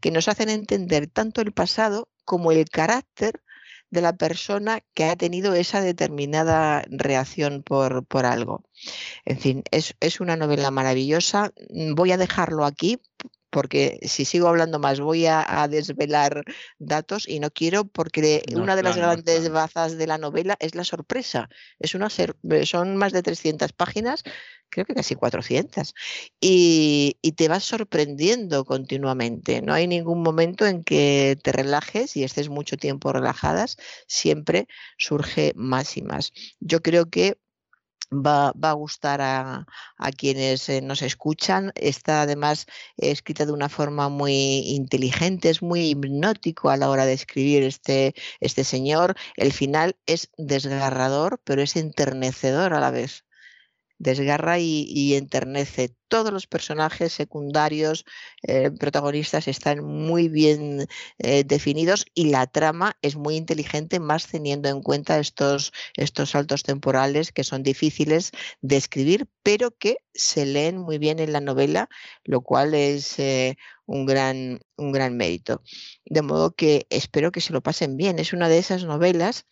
que 0.00 0.10
nos 0.10 0.28
hacen 0.28 0.48
entender 0.48 1.08
tanto 1.08 1.40
el 1.40 1.52
pasado 1.52 2.08
como 2.24 2.52
el 2.52 2.68
carácter 2.70 3.42
de 3.92 4.00
la 4.00 4.14
persona 4.16 4.80
que 4.94 5.04
ha 5.04 5.16
tenido 5.16 5.54
esa 5.54 5.80
determinada 5.82 6.82
reacción 6.88 7.62
por, 7.62 8.04
por 8.06 8.24
algo. 8.24 8.64
En 9.26 9.38
fin, 9.38 9.62
es, 9.70 9.94
es 10.00 10.20
una 10.20 10.36
novela 10.36 10.70
maravillosa. 10.70 11.52
Voy 11.94 12.10
a 12.10 12.16
dejarlo 12.16 12.64
aquí 12.64 13.00
porque 13.52 13.98
si 14.02 14.24
sigo 14.24 14.48
hablando 14.48 14.78
más 14.78 14.98
voy 14.98 15.26
a, 15.26 15.68
desvelar 15.68 16.42
datos 16.78 17.28
y 17.28 17.38
no 17.38 17.50
quiero 17.50 17.84
porque 17.84 18.42
una 18.56 18.74
de 18.76 18.82
las 18.82 18.96
grandes 18.96 19.50
bazas 19.50 19.98
de 19.98 20.06
la 20.06 20.16
novela 20.16 20.56
es 20.58 20.74
la 20.74 20.84
sorpresa. 20.84 21.50
Es 21.78 21.94
una 21.94 22.08
son 22.08 22.96
más 22.96 23.12
de 23.12 23.22
300 23.22 23.74
páginas, 23.74 24.24
creo 24.70 24.86
que 24.86 24.94
casi 24.94 25.14
400, 25.16 25.94
y, 26.40 27.18
y 27.20 27.32
te 27.32 27.48
vas 27.48 27.64
sorprendiendo 27.64 28.64
continuamente. 28.64 29.60
No 29.60 29.74
hay 29.74 29.86
ningún 29.86 30.22
momento 30.22 30.66
en 30.66 30.82
que 30.82 31.38
te 31.42 31.52
relajes 31.52 32.16
y 32.16 32.24
estés 32.24 32.48
mucho 32.48 32.78
tiempo 32.78 33.12
relajadas, 33.12 33.76
siempre 34.06 34.66
surge 34.96 35.52
más 35.56 35.98
y 35.98 36.02
más. 36.02 36.32
Yo 36.58 36.80
creo 36.80 37.10
que 37.10 37.36
Va, 38.12 38.52
a 38.60 38.72
gustar 38.74 39.20
a, 39.22 39.66
quienes 40.16 40.68
eh, 40.68 40.82
nos 40.82 41.02
escuchan. 41.02 41.72
Está 41.74 42.22
además 42.22 42.66
escrita 42.96 43.46
de 43.46 43.52
una 43.52 43.68
forma 43.68 44.08
muy 44.08 44.34
inteligente, 44.76 45.48
es 45.50 45.62
muy 45.62 45.90
hipnótico 45.90 46.70
a 46.70 46.76
la 46.76 46.90
hora 46.90 47.06
de 47.06 47.14
escribir 47.14 47.62
este, 47.62 48.14
este 48.40 48.64
señor. 48.64 49.14
El 49.36 49.52
final 49.52 49.96
es 50.06 50.30
desgarrador, 50.36 51.40
pero 51.44 51.62
es 51.62 51.76
enternecedor 51.76 52.74
a 52.74 52.80
la 52.80 52.90
vez 52.90 53.24
desgarra 54.02 54.58
y, 54.58 55.14
enternece. 55.14 55.94
Todos 56.08 56.32
los 56.32 56.46
personajes 56.46 57.12
secundarios, 57.12 58.04
eh, 58.42 58.70
protagonistas, 58.70 59.48
están 59.48 59.82
muy 59.84 60.28
bien 60.28 60.86
eh, 61.18 61.44
definidos 61.44 62.04
y 62.12 62.30
la 62.30 62.46
trama 62.46 62.96
es 63.00 63.16
muy 63.16 63.36
inteligente, 63.36 64.00
más 64.00 64.26
teniendo 64.26 64.68
en 64.68 64.82
cuenta 64.82 65.18
estos, 65.20 65.72
estos 65.96 66.30
saltos 66.30 66.64
temporales 66.64 67.32
que 67.32 67.44
son 67.44 67.62
difíciles 67.62 68.32
de 68.60 68.76
escribir, 68.76 69.28
pero 69.42 69.70
que 69.70 69.98
se 70.12 70.46
leen 70.46 70.78
muy 70.78 70.98
bien 70.98 71.20
en 71.20 71.32
la 71.32 71.40
novela, 71.40 71.88
lo 72.24 72.42
cual 72.42 72.74
es 72.74 73.18
eh, 73.20 73.56
un, 73.86 74.04
gran, 74.04 74.60
un 74.76 74.92
gran 74.92 75.16
mérito. 75.16 75.62
De 76.04 76.22
modo 76.22 76.54
que 76.54 76.86
espero 76.90 77.30
que 77.30 77.40
se 77.40 77.52
lo 77.52 77.62
pasen 77.62 77.96
bien. 77.96 78.18
Es 78.18 78.32
una 78.32 78.48
de 78.48 78.58
esas 78.58 78.84
novelas 78.84 79.46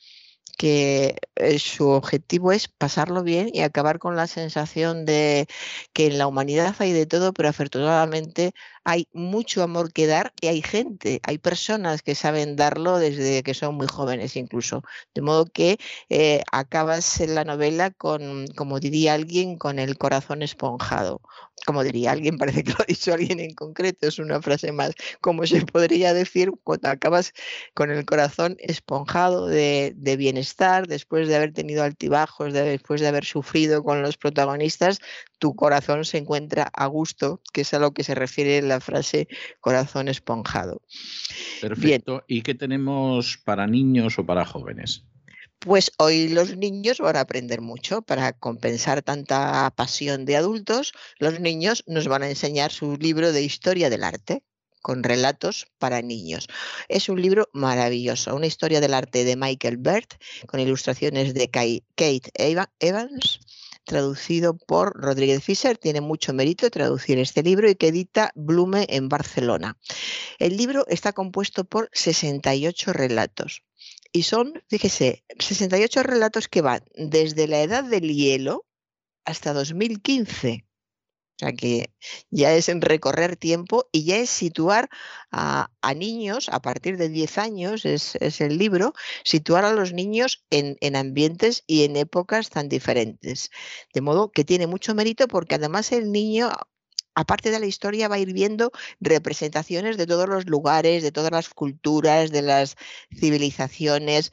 que 0.60 1.16
eh, 1.36 1.58
su 1.58 1.88
objetivo 1.88 2.52
es 2.52 2.68
pasarlo 2.68 3.22
bien 3.22 3.48
y 3.50 3.62
acabar 3.62 3.98
con 3.98 4.14
la 4.14 4.26
sensación 4.26 5.06
de 5.06 5.46
que 5.94 6.08
en 6.08 6.18
la 6.18 6.26
humanidad 6.26 6.76
hay 6.80 6.92
de 6.92 7.06
todo, 7.06 7.32
pero 7.32 7.48
afortunadamente 7.48 8.52
hay 8.84 9.08
mucho 9.12 9.62
amor 9.62 9.92
que 9.92 10.06
dar 10.06 10.32
y 10.40 10.46
hay 10.48 10.62
gente, 10.62 11.20
hay 11.24 11.38
personas 11.38 12.02
que 12.02 12.14
saben 12.14 12.56
darlo 12.56 12.98
desde 12.98 13.42
que 13.42 13.54
son 13.54 13.74
muy 13.74 13.86
jóvenes 13.86 14.36
incluso. 14.36 14.82
De 15.14 15.22
modo 15.22 15.46
que 15.46 15.78
eh, 16.08 16.42
acabas 16.52 17.20
la 17.20 17.44
novela 17.44 17.90
con, 17.90 18.46
como 18.56 18.80
diría 18.80 19.14
alguien, 19.14 19.58
con 19.58 19.78
el 19.78 19.98
corazón 19.98 20.42
esponjado. 20.42 21.20
Como 21.66 21.84
diría 21.84 22.12
alguien, 22.12 22.38
parece 22.38 22.64
que 22.64 22.72
lo 22.72 22.78
ha 22.80 22.86
dicho 22.86 23.12
alguien 23.12 23.40
en 23.40 23.54
concreto, 23.54 24.06
es 24.08 24.18
una 24.18 24.40
frase 24.40 24.72
más, 24.72 24.94
como 25.20 25.46
se 25.46 25.64
podría 25.66 26.14
decir 26.14 26.50
cuando 26.64 26.88
acabas 26.88 27.32
con 27.74 27.90
el 27.90 28.04
corazón 28.06 28.56
esponjado 28.60 29.46
de, 29.46 29.92
de 29.96 30.16
bienestar, 30.16 30.86
después 30.86 31.28
de 31.28 31.36
haber 31.36 31.52
tenido 31.52 31.82
altibajos, 31.82 32.54
después 32.54 33.00
de 33.00 33.08
haber 33.08 33.24
sufrido 33.24 33.84
con 33.84 34.02
los 34.02 34.16
protagonistas, 34.16 35.00
tu 35.38 35.56
corazón 35.56 36.04
se 36.04 36.18
encuentra 36.18 36.70
a 36.72 36.86
gusto, 36.86 37.40
que 37.52 37.62
es 37.62 37.74
a 37.74 37.78
lo 37.78 37.92
que 37.92 38.04
se 38.04 38.14
refiere 38.14 38.62
la 38.70 38.80
frase 38.80 39.28
corazón 39.60 40.08
esponjado. 40.08 40.82
Perfecto. 41.60 42.24
¿Y 42.26 42.42
qué 42.42 42.54
tenemos 42.54 43.38
para 43.44 43.66
niños 43.66 44.18
o 44.18 44.24
para 44.24 44.46
jóvenes? 44.46 45.04
Pues 45.58 45.92
hoy 45.98 46.28
los 46.28 46.56
niños 46.56 47.00
van 47.00 47.16
a 47.16 47.20
aprender 47.20 47.60
mucho 47.60 48.00
para 48.00 48.32
compensar 48.32 49.02
tanta 49.02 49.70
pasión 49.76 50.24
de 50.24 50.36
adultos. 50.36 50.94
Los 51.18 51.38
niños 51.38 51.84
nos 51.86 52.08
van 52.08 52.22
a 52.22 52.30
enseñar 52.30 52.72
su 52.72 52.96
libro 52.96 53.30
de 53.32 53.42
historia 53.42 53.90
del 53.90 54.04
arte 54.04 54.42
con 54.80 55.02
relatos 55.02 55.66
para 55.78 56.00
niños. 56.00 56.48
Es 56.88 57.10
un 57.10 57.20
libro 57.20 57.50
maravilloso, 57.52 58.34
una 58.34 58.46
historia 58.46 58.80
del 58.80 58.94
arte 58.94 59.24
de 59.24 59.36
Michael 59.36 59.76
Bert, 59.76 60.14
con 60.46 60.60
ilustraciones 60.60 61.34
de 61.34 61.50
Kate 61.50 62.32
Evans 62.78 63.40
traducido 63.90 64.56
por 64.56 64.94
Rodríguez 64.94 65.42
Fischer. 65.42 65.76
Tiene 65.76 66.00
mucho 66.00 66.32
mérito 66.32 66.70
traducir 66.70 67.18
este 67.18 67.42
libro 67.42 67.68
y 67.68 67.74
que 67.74 67.88
edita 67.88 68.30
Blume 68.36 68.86
en 68.88 69.08
Barcelona. 69.08 69.78
El 70.38 70.56
libro 70.56 70.86
está 70.86 71.12
compuesto 71.12 71.64
por 71.64 71.90
68 71.92 72.92
relatos. 72.92 73.64
Y 74.12 74.22
son, 74.22 74.62
fíjese, 74.68 75.24
68 75.36 76.04
relatos 76.04 76.46
que 76.46 76.62
van 76.62 76.84
desde 76.94 77.48
la 77.48 77.62
edad 77.62 77.82
del 77.82 78.14
hielo 78.14 78.64
hasta 79.24 79.52
2015. 79.52 80.64
O 81.40 81.46
sea 81.46 81.52
que 81.54 81.90
ya 82.30 82.52
es 82.52 82.68
en 82.68 82.82
recorrer 82.82 83.34
tiempo 83.34 83.88
y 83.92 84.04
ya 84.04 84.18
es 84.18 84.28
situar 84.28 84.90
a, 85.32 85.70
niños 85.96 86.50
a 86.50 86.60
partir 86.60 86.98
de 86.98 87.08
10 87.08 87.38
años, 87.38 87.86
es, 87.86 88.14
el 88.42 88.58
libro, 88.58 88.92
situar 89.24 89.64
a 89.64 89.72
los 89.72 89.94
niños 89.94 90.44
en, 90.50 90.76
en, 90.82 90.96
ambientes 90.96 91.64
y 91.66 91.84
en 91.84 91.96
épocas 91.96 92.50
tan 92.50 92.68
diferentes. 92.68 93.50
De 93.94 94.02
modo 94.02 94.30
que 94.30 94.44
tiene 94.44 94.66
mucho 94.66 94.94
mérito 94.94 95.28
porque 95.28 95.54
además 95.54 95.92
el 95.92 96.12
niño 96.12 96.50
aparte 97.14 97.50
de 97.50 97.58
la 97.58 97.66
historia, 97.66 98.08
va 98.08 98.16
a 98.16 98.18
ir 98.18 98.32
viendo 98.32 98.70
representaciones 99.00 99.96
de 99.96 100.06
todos 100.06 100.28
los 100.28 100.46
lugares, 100.46 101.02
de 101.02 101.12
todas 101.12 101.32
las 101.32 101.48
culturas, 101.48 102.30
de 102.30 102.42
las 102.42 102.76
civilizaciones. 103.18 104.30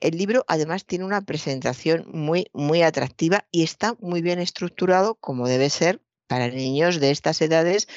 El 0.00 0.16
libro 0.18 0.44
además 0.48 0.84
tiene 0.86 1.04
una 1.04 1.22
presentación 1.22 2.04
muy, 2.12 2.48
muy 2.52 2.82
atractiva 2.82 3.46
y 3.50 3.62
está 3.62 3.96
muy 4.00 4.22
bien 4.22 4.38
estructurado, 4.38 5.14
como 5.14 5.48
debe 5.48 5.70
ser 5.70 6.02
para 6.26 6.48
niños 6.48 7.00
de 7.00 7.10
estas 7.10 7.40
edades 7.40 7.88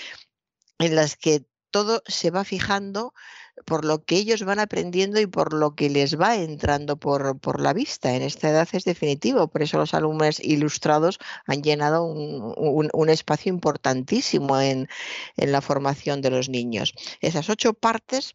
en 0.80 0.96
las 0.96 1.15
que 1.15 1.44
todo 1.72 2.02
se 2.08 2.32
va 2.32 2.44
fijando 2.44 3.13
por 3.65 3.86
lo 3.86 4.04
que 4.04 4.15
ellos 4.15 4.44
van 4.44 4.60
aprendiendo 4.60 5.20
y 5.20 5.28
por 5.28 5.54
lo 5.54 5.76
que 5.76 5.89
les 5.89 6.20
va 6.20 6.36
entrando 6.38 6.98
por, 6.98 7.39
por 7.39 7.60
la 7.60 7.74
vista. 7.74 8.15
En 8.15 8.22
esta 8.22 8.50
edad 8.50 8.68
es 8.72 8.84
definitivo, 8.84 9.48
por 9.48 9.62
eso 9.62 9.78
los 9.78 9.94
alumnos 9.94 10.39
ilustrados 10.39 11.20
han 11.46 11.62
llenado 11.62 12.04
un, 12.06 12.89
un, 12.94 13.10
espacio 13.10 13.52
importantísimo 13.52 14.60
en, 14.60 14.88
en, 15.38 15.52
la 15.52 15.62
formación 15.62 16.22
de 16.22 16.30
los 16.30 16.50
niños. 16.50 16.94
Esas 17.22 17.50
ocho 17.50 17.74
partes 17.74 18.34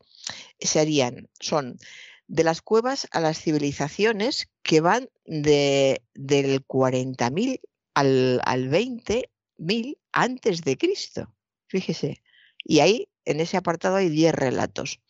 serían, 0.59 1.29
son 1.41 1.79
de 2.27 2.45
las 2.45 2.63
cuevas 2.63 3.07
a 3.11 3.21
las 3.21 3.41
civilizaciones 3.41 4.49
que 4.63 4.81
van 4.81 5.09
de, 5.25 6.03
del 6.15 6.67
40.000 6.67 7.61
al, 7.95 8.41
al 8.45 8.69
20 8.69 9.31
mil 9.57 9.99
antes 10.13 10.63
de 10.63 10.77
Cristo. 10.77 11.35
Fíjese. 11.69 12.23
Y 12.65 12.81
ahí, 12.81 13.09
en 13.25 13.41
ese 13.41 13.57
apartado, 13.57 13.97
hay 13.97 14.09
10 14.09 14.35
relatos. 14.35 15.01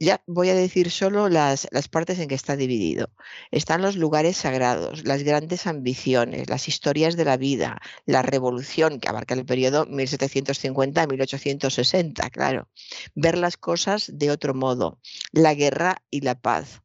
Ya 0.00 0.22
voy 0.26 0.48
a 0.50 0.54
decir 0.54 0.90
solo 0.90 1.28
las, 1.28 1.68
las, 1.70 1.88
partes 1.88 2.18
en 2.18 2.26
que 2.28 2.34
está 2.34 2.56
dividido. 2.56 3.12
Están 3.52 3.80
los 3.80 3.96
lugares 3.96 4.36
sagrados, 4.36 5.04
las 5.04 5.22
grandes 5.22 5.68
ambiciones, 5.68 6.50
las 6.50 6.66
historias 6.68 7.16
de 7.16 7.24
la 7.24 7.36
vida, 7.36 7.80
la 8.04 8.22
revolución, 8.22 8.98
que 8.98 9.08
abarca 9.08 9.34
el 9.34 9.46
periodo 9.46 9.86
1750-1860, 9.86 12.28
claro. 12.30 12.68
Ver 13.14 13.38
las 13.38 13.56
cosas 13.56 14.10
de 14.12 14.32
otro 14.32 14.52
modo, 14.52 14.98
la 15.32 15.54
guerra 15.54 16.02
y 16.10 16.22
la 16.22 16.40
paz, 16.40 16.82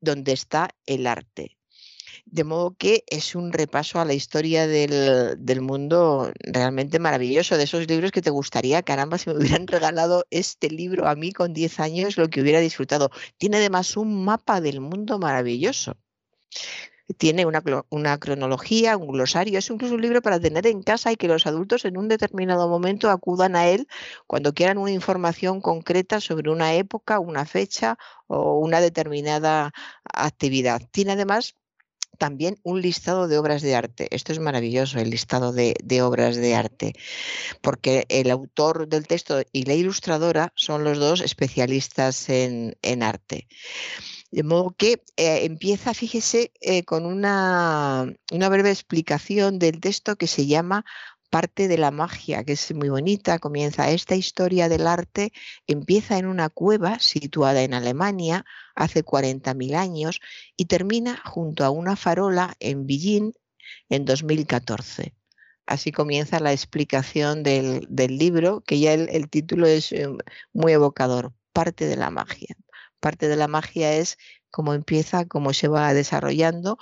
donde 0.00 0.32
está 0.32 0.70
el 0.84 1.06
arte, 1.06 1.58
de 2.24 2.44
modo 2.44 2.74
que 2.76 3.04
es 3.08 3.34
un 3.34 3.52
repaso 3.52 4.00
a 4.00 4.04
la 4.04 4.14
historia 4.14 4.66
del, 4.66 5.60
mundo 5.60 6.32
realmente 6.40 6.98
maravilloso, 6.98 7.56
de 7.56 7.64
esos 7.64 7.86
libros 7.88 8.12
que 8.12 8.22
te 8.22 8.30
gustaría, 8.30 8.82
caramba, 8.82 9.18
si 9.18 9.30
me 9.30 9.36
hubieran 9.36 9.66
regalado 9.66 10.24
este 10.30 10.70
libro 10.70 11.06
a 11.08 11.14
mí 11.14 11.32
con 11.32 11.52
10 11.52 11.80
años, 11.80 12.16
lo 12.16 12.28
que 12.28 12.40
hubiera 12.40 12.60
disfrutado. 12.60 13.10
Tiene 13.38 13.58
además 13.58 13.96
un 13.96 14.24
mapa 14.24 14.60
del 14.60 14.80
mundo 14.80 15.18
maravilloso 15.18 15.96
tiene 17.18 17.46
una, 17.46 17.62
una, 17.90 18.18
cronología, 18.18 18.96
un 18.96 19.08
glosario, 19.08 19.58
es 19.58 19.70
incluso 19.70 19.94
un 19.94 20.02
libro 20.02 20.22
para 20.22 20.40
tener 20.40 20.66
en 20.66 20.82
casa 20.82 21.12
y 21.12 21.16
que 21.16 21.28
los 21.28 21.46
adultos 21.46 21.84
en 21.84 21.96
un 21.96 22.08
determinado 22.08 22.68
momento 22.68 23.10
acudan 23.10 23.56
a 23.56 23.68
él 23.68 23.86
cuando 24.26 24.54
quieran 24.54 24.78
una 24.78 24.92
información 24.92 25.60
concreta 25.60 26.20
sobre 26.20 26.50
una 26.50 26.74
época, 26.74 27.18
una 27.18 27.44
fecha 27.44 27.98
o 28.26 28.58
una 28.58 28.80
determinada 28.80 29.72
actividad. 30.04 30.82
Tiene 30.90 31.12
además 31.12 31.56
también 32.18 32.58
un 32.62 32.80
listado 32.80 33.28
de 33.28 33.38
obras 33.38 33.62
de 33.62 33.74
arte. 33.74 34.08
Esto 34.10 34.32
es 34.32 34.38
maravilloso, 34.38 34.98
el 34.98 35.10
listado 35.10 35.52
de, 35.52 35.74
obras 36.02 36.36
de 36.36 36.54
arte, 36.54 36.92
porque 37.60 38.06
el 38.08 38.30
autor 38.30 38.88
del 38.88 39.06
texto 39.06 39.42
y 39.52 39.64
la 39.64 39.74
ilustradora 39.74 40.52
son 40.54 40.84
los 40.84 40.98
dos 40.98 41.20
especialistas 41.20 42.28
en, 42.28 43.02
arte. 43.02 43.48
De 44.30 44.42
modo 44.42 44.74
que 44.76 45.02
eh, 45.16 45.44
empieza, 45.44 45.92
fíjese, 45.92 46.52
eh, 46.60 46.84
con 46.84 47.04
una, 47.04 48.06
una 48.30 48.48
breve 48.48 48.70
explicación 48.70 49.58
del 49.58 49.80
texto 49.80 50.16
que 50.16 50.26
se 50.26 50.46
llama 50.46 50.84
parte 51.32 51.66
de 51.66 51.78
la 51.78 51.90
magia, 51.90 52.44
que 52.44 52.52
es 52.52 52.74
muy 52.74 52.90
bonita, 52.90 53.38
comienza 53.38 53.90
esta 53.90 54.14
historia 54.14 54.68
del 54.68 54.86
arte, 54.86 55.32
empieza 55.66 56.18
en 56.18 56.26
una 56.26 56.50
cueva 56.50 56.98
situada 56.98 57.62
en 57.62 57.72
Alemania 57.72 58.44
hace 58.74 59.02
40.000 59.02 59.74
años 59.74 60.20
y 60.58 60.66
termina 60.66 61.22
junto 61.24 61.64
a 61.64 61.70
una 61.70 61.96
farola 61.96 62.54
en 62.60 62.86
Beijing 62.86 63.32
en 63.88 64.04
2014. 64.04 65.14
Así 65.64 65.90
comienza 65.90 66.38
la 66.38 66.52
explicación 66.52 67.42
del, 67.42 67.88
libro, 68.18 68.60
que 68.60 68.78
ya 68.78 68.92
el 68.92 69.30
título 69.30 69.66
es 69.66 69.90
eh, 69.92 70.08
muy 70.52 70.72
evocador, 70.72 71.32
parte 71.54 71.86
de 71.86 71.96
la 71.96 72.10
magia. 72.10 72.54
Parte 73.00 73.28
de 73.28 73.36
la 73.36 73.48
magia 73.48 73.96
es 73.96 74.18
cómo 74.52 74.74
empieza, 74.74 75.24
cómo 75.24 75.52
se 75.52 75.66
va 75.66 75.92
desarrollando 75.94 76.78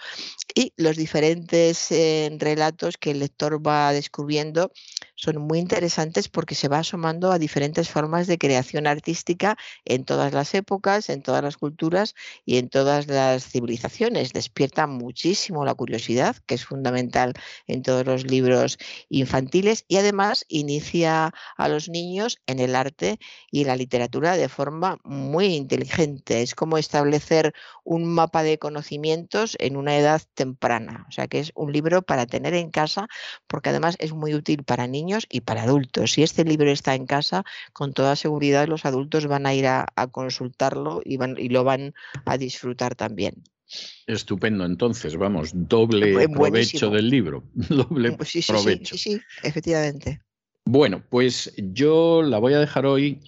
y 0.54 0.74
los 0.76 0.96
diferentes 0.96 1.90
eh, 1.90 2.30
relatos 2.38 2.98
que 2.98 3.12
el 3.12 3.20
lector 3.20 3.66
va 3.66 3.92
descubriendo 3.92 4.72
son 5.20 5.36
muy 5.36 5.58
interesantes 5.58 6.30
porque 6.30 6.54
se 6.54 6.68
va 6.68 6.78
asomando 6.78 7.30
a 7.30 7.38
diferentes 7.38 7.90
formas 7.90 8.26
de 8.26 8.38
creación 8.38 8.86
artística 8.86 9.58
en 9.84 10.04
todas 10.04 10.32
las 10.32 10.54
épocas, 10.54 11.10
en 11.10 11.22
todas 11.22 11.44
las 11.44 11.58
culturas 11.58 12.14
y 12.46 12.56
en 12.56 12.70
todas 12.70 13.06
las 13.06 13.44
civilizaciones. 13.46 14.32
Despierta 14.32 14.86
muchísimo 14.86 15.66
la 15.66 15.74
curiosidad, 15.74 16.36
que 16.46 16.54
es 16.54 16.64
fundamental 16.64 17.34
en 17.66 17.82
todos 17.82 18.06
los 18.06 18.24
libros 18.24 18.78
infantiles 19.10 19.84
y 19.88 19.98
además 19.98 20.46
inicia 20.48 21.34
a 21.58 21.68
los 21.68 21.90
niños 21.90 22.38
en 22.46 22.58
el 22.58 22.74
arte 22.74 23.18
y 23.50 23.64
la 23.64 23.76
literatura 23.76 24.38
de 24.38 24.48
forma 24.48 24.96
muy 25.04 25.54
inteligente. 25.54 26.40
Es 26.40 26.54
como 26.54 26.78
establecer 26.78 27.52
un 27.84 28.06
mapa 28.06 28.42
de 28.42 28.58
conocimientos 28.58 29.54
en 29.60 29.76
una 29.76 29.98
edad 29.98 30.22
temprana. 30.32 31.04
O 31.08 31.12
sea 31.12 31.28
que 31.28 31.40
es 31.40 31.52
un 31.54 31.72
libro 31.72 32.00
para 32.00 32.24
tener 32.24 32.54
en 32.54 32.70
casa 32.70 33.06
porque 33.46 33.68
además 33.68 33.96
es 33.98 34.12
muy 34.14 34.34
útil 34.34 34.64
para 34.64 34.86
niños 34.86 35.09
y 35.28 35.40
para 35.40 35.62
adultos. 35.62 36.12
Si 36.12 36.22
este 36.22 36.44
libro 36.44 36.70
está 36.70 36.94
en 36.94 37.06
casa, 37.06 37.44
con 37.72 37.92
toda 37.92 38.16
seguridad 38.16 38.68
los 38.68 38.84
adultos 38.84 39.26
van 39.26 39.46
a 39.46 39.54
ir 39.54 39.66
a, 39.66 39.86
consultarlo 40.10 41.02
y, 41.04 41.16
van, 41.16 41.36
y 41.38 41.48
lo 41.48 41.64
van 41.64 41.94
a 42.24 42.38
disfrutar 42.38 42.94
también. 42.94 43.42
Estupendo, 44.06 44.64
entonces, 44.64 45.16
vamos, 45.16 45.50
doble 45.54 46.28
provecho 46.28 46.90
del 46.90 47.08
libro. 47.08 47.44
Doble 47.68 48.16
sí, 48.24 48.42
provecho. 48.46 48.96
Sí, 48.96 49.12
sí, 49.14 49.20
efectivamente. 49.44 50.20
Bueno, 50.72 51.02
pues 51.08 51.52
yo 51.56 52.22
la 52.22 52.38
voy 52.38 52.54
a 52.54 52.60
dejar 52.60 52.86
hoy 52.86 53.18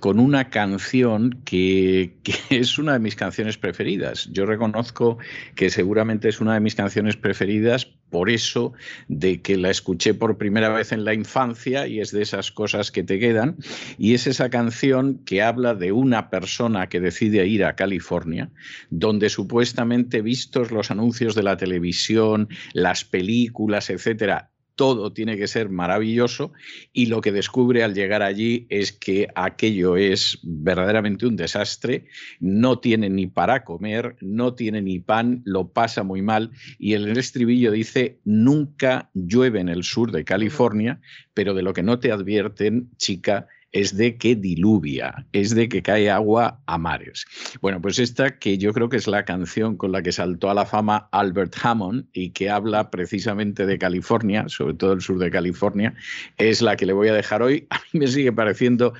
con 0.00 0.20
una 0.20 0.50
canción 0.50 1.40
que, 1.46 2.18
es 2.50 2.76
una 2.76 2.92
de 2.92 2.98
mis 2.98 3.16
canciones 3.16 3.56
preferidas. 3.56 4.28
Yo 4.32 4.44
reconozco 4.44 5.16
que 5.54 5.70
seguramente 5.70 6.28
es 6.28 6.42
una 6.42 6.52
de 6.52 6.60
mis 6.60 6.74
canciones 6.74 7.16
preferidas 7.16 7.86
por 7.86 8.28
eso 8.28 8.74
de 9.08 9.40
que 9.40 9.56
la 9.56 9.70
escuché 9.70 10.12
por 10.12 10.36
primera 10.36 10.68
vez 10.68 10.92
en 10.92 11.06
la 11.06 11.14
infancia 11.14 11.86
y 11.86 12.00
es 12.00 12.10
de 12.10 12.20
esas 12.20 12.50
cosas 12.50 12.90
que 12.90 13.02
te 13.02 13.18
quedan. 13.18 13.56
Y 13.96 14.12
es 14.12 14.26
esa 14.26 14.50
canción 14.50 15.22
que 15.24 15.40
habla 15.40 15.74
de 15.74 15.92
una 15.92 16.28
persona 16.28 16.90
que 16.90 17.00
decide 17.00 17.46
ir 17.46 17.64
a 17.64 17.76
California, 17.76 18.50
donde 18.90 19.30
supuestamente 19.30 20.20
vistos 20.20 20.70
los 20.70 20.90
anuncios 20.90 21.34
de 21.34 21.44
la 21.44 21.56
televisión, 21.56 22.50
las 22.74 23.06
películas, 23.06 23.88
etcétera, 23.88 24.50
todo 24.80 25.12
tiene 25.12 25.36
que 25.36 25.46
ser 25.46 25.68
maravilloso 25.68 26.54
y 26.90 27.04
lo 27.04 27.20
que 27.20 27.32
descubre 27.32 27.84
al 27.84 27.92
llegar 27.92 28.22
allí 28.22 28.66
es 28.70 28.92
que 28.92 29.28
aquello 29.34 29.98
es 29.98 30.38
verdaderamente 30.42 31.26
un 31.26 31.36
desastre, 31.36 32.06
no 32.40 32.78
tiene 32.78 33.10
ni 33.10 33.26
para 33.26 33.62
comer, 33.62 34.16
no 34.22 34.54
tiene 34.54 34.80
ni 34.80 34.98
pan, 34.98 35.42
lo 35.44 35.68
pasa 35.68 36.02
muy 36.02 36.22
mal 36.22 36.52
y 36.78 36.94
el 36.94 37.14
estribillo 37.18 37.72
dice, 37.72 38.20
nunca 38.24 39.10
llueve 39.12 39.60
en 39.60 39.68
el 39.68 39.84
sur 39.84 40.12
de 40.12 40.24
California, 40.24 40.98
pero 41.34 41.52
de 41.52 41.60
lo 41.60 41.74
que 41.74 41.82
no 41.82 41.98
te 41.98 42.10
advierten, 42.10 42.88
chica, 42.96 43.48
es 43.72 43.96
de 43.96 44.16
que 44.16 44.34
diluvia, 44.34 45.26
es 45.32 45.54
de 45.54 45.68
que 45.68 45.82
cae 45.82 46.10
agua 46.10 46.60
a 46.66 46.78
mares. 46.78 47.24
Bueno, 47.60 47.80
pues 47.80 47.98
esta 47.98 48.38
que 48.38 48.58
yo 48.58 48.72
creo 48.72 48.88
que 48.88 48.96
es 48.96 49.06
la 49.06 49.24
canción 49.24 49.76
con 49.76 49.92
la 49.92 50.02
que 50.02 50.12
saltó 50.12 50.50
a 50.50 50.54
la 50.54 50.66
fama 50.66 51.08
Albert 51.12 51.54
Hammond 51.62 52.06
y 52.12 52.30
que 52.30 52.50
habla 52.50 52.90
precisamente 52.90 53.66
de 53.66 53.78
California, 53.78 54.48
sobre 54.48 54.74
todo 54.74 54.92
el 54.92 55.00
sur 55.00 55.18
de 55.18 55.30
California, 55.30 55.94
es 56.36 56.62
la 56.62 56.76
que 56.76 56.86
le 56.86 56.92
voy 56.92 57.08
a 57.08 57.14
dejar 57.14 57.42
hoy. 57.42 57.66
A 57.70 57.80
mí 57.92 58.00
me 58.00 58.06
sigue 58.06 58.32
pareciendo 58.32 58.92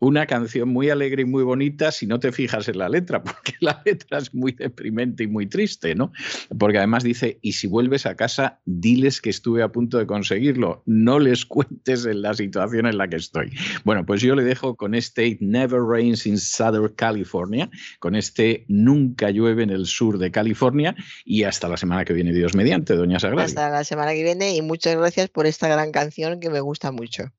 una 0.00 0.26
canción 0.26 0.68
muy 0.68 0.90
alegre 0.90 1.22
y 1.22 1.24
muy 1.24 1.42
bonita 1.42 1.90
si 1.90 2.06
no 2.06 2.20
te 2.20 2.32
fijas 2.32 2.68
en 2.68 2.78
la 2.78 2.88
letra, 2.88 3.22
porque 3.24 3.54
la 3.60 3.82
letra 3.84 4.18
es 4.18 4.34
muy 4.34 4.52
deprimente 4.52 5.24
y 5.24 5.26
muy 5.26 5.46
triste, 5.46 5.94
¿no? 5.94 6.12
Porque 6.58 6.78
además 6.78 7.04
dice, 7.04 7.38
y 7.42 7.52
si 7.52 7.66
vuelves 7.66 8.06
a 8.06 8.16
casa, 8.16 8.60
diles 8.64 9.20
que 9.20 9.30
estuve 9.30 9.62
a 9.62 9.68
punto 9.68 9.98
de 9.98 10.06
conseguirlo, 10.06 10.82
no 10.86 11.18
les 11.18 11.44
cuentes 11.46 12.06
en 12.06 12.22
la 12.22 12.34
situación 12.34 12.86
en 12.86 12.98
la 12.98 13.08
que 13.08 13.16
estoy. 13.16 13.52
Bueno, 13.84 14.04
pues 14.18 14.26
yo 14.26 14.34
le 14.34 14.42
dejo 14.42 14.74
con 14.74 14.96
este 14.96 15.28
It 15.28 15.40
Never 15.40 15.80
Rains 15.80 16.26
in 16.26 16.38
Southern 16.38 16.92
California, 16.96 17.70
con 18.00 18.16
este 18.16 18.64
Nunca 18.66 19.30
llueve 19.30 19.62
en 19.62 19.70
el 19.70 19.86
sur 19.86 20.18
de 20.18 20.32
California 20.32 20.96
y 21.24 21.44
hasta 21.44 21.68
la 21.68 21.76
semana 21.76 22.04
que 22.04 22.14
viene, 22.14 22.32
Dios 22.32 22.56
mediante, 22.56 22.96
doña 22.96 23.20
Sagrada. 23.20 23.44
Hasta 23.44 23.70
la 23.70 23.84
semana 23.84 24.14
que 24.14 24.24
viene 24.24 24.56
y 24.56 24.60
muchas 24.60 24.96
gracias 24.96 25.28
por 25.28 25.46
esta 25.46 25.68
gran 25.68 25.92
canción 25.92 26.40
que 26.40 26.50
me 26.50 26.58
gusta 26.58 26.90
mucho. 26.90 27.30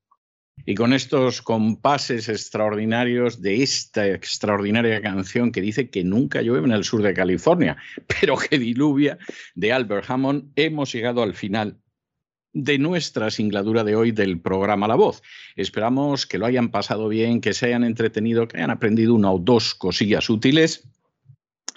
Y 0.65 0.75
con 0.75 0.93
estos 0.93 1.41
compases 1.41 2.29
extraordinarios 2.29 3.41
de 3.41 3.61
esta 3.61 4.07
extraordinaria 4.07 5.01
canción 5.01 5.51
que 5.51 5.59
dice 5.59 5.89
que 5.89 6.05
nunca 6.05 6.41
llueve 6.41 6.65
en 6.65 6.71
el 6.71 6.85
sur 6.85 7.03
de 7.03 7.13
California, 7.13 7.75
pero 8.21 8.37
que 8.37 8.57
diluvia, 8.57 9.17
de 9.53 9.73
Albert 9.73 10.09
Hammond, 10.09 10.53
hemos 10.55 10.93
llegado 10.93 11.23
al 11.23 11.33
final 11.33 11.81
de 12.53 12.77
nuestra 12.77 13.29
singladura 13.31 13.83
de 13.83 13.95
hoy 13.95 14.11
del 14.11 14.39
programa 14.39 14.87
La 14.87 14.95
Voz. 14.95 15.21
Esperamos 15.55 16.25
que 16.25 16.37
lo 16.37 16.45
hayan 16.45 16.69
pasado 16.69 17.07
bien, 17.07 17.41
que 17.41 17.53
se 17.53 17.67
hayan 17.67 17.83
entretenido, 17.83 18.47
que 18.47 18.57
hayan 18.57 18.71
aprendido 18.71 19.13
una 19.13 19.31
o 19.31 19.39
dos 19.39 19.75
cosillas 19.75 20.29
útiles. 20.29 20.87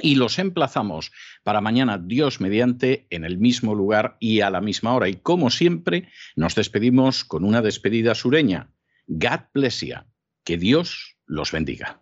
Y 0.01 0.17
los 0.17 0.39
emplazamos 0.39 1.13
para 1.45 1.61
mañana, 1.61 1.99
Dios 1.99 2.41
mediante, 2.41 3.07
en 3.11 3.25
el 3.25 3.39
mismo 3.39 3.75
lugar 3.75 4.17
y 4.19 4.41
a 4.41 4.51
la 4.51 4.61
misma 4.61 4.95
hora. 4.95 5.09
Y 5.09 5.17
como 5.17 5.51
siempre, 5.51 6.09
nos 6.35 6.55
despedimos 6.55 7.25
con 7.25 7.45
una 7.45 7.63
despedida 7.63 8.15
sureña. 8.15 8.71
God 9.07 9.41
bless 9.53 9.81
you. 9.83 9.97
Que 10.45 10.57
Dios 10.57 11.17
los 11.27 11.53
bendiga. 11.53 12.02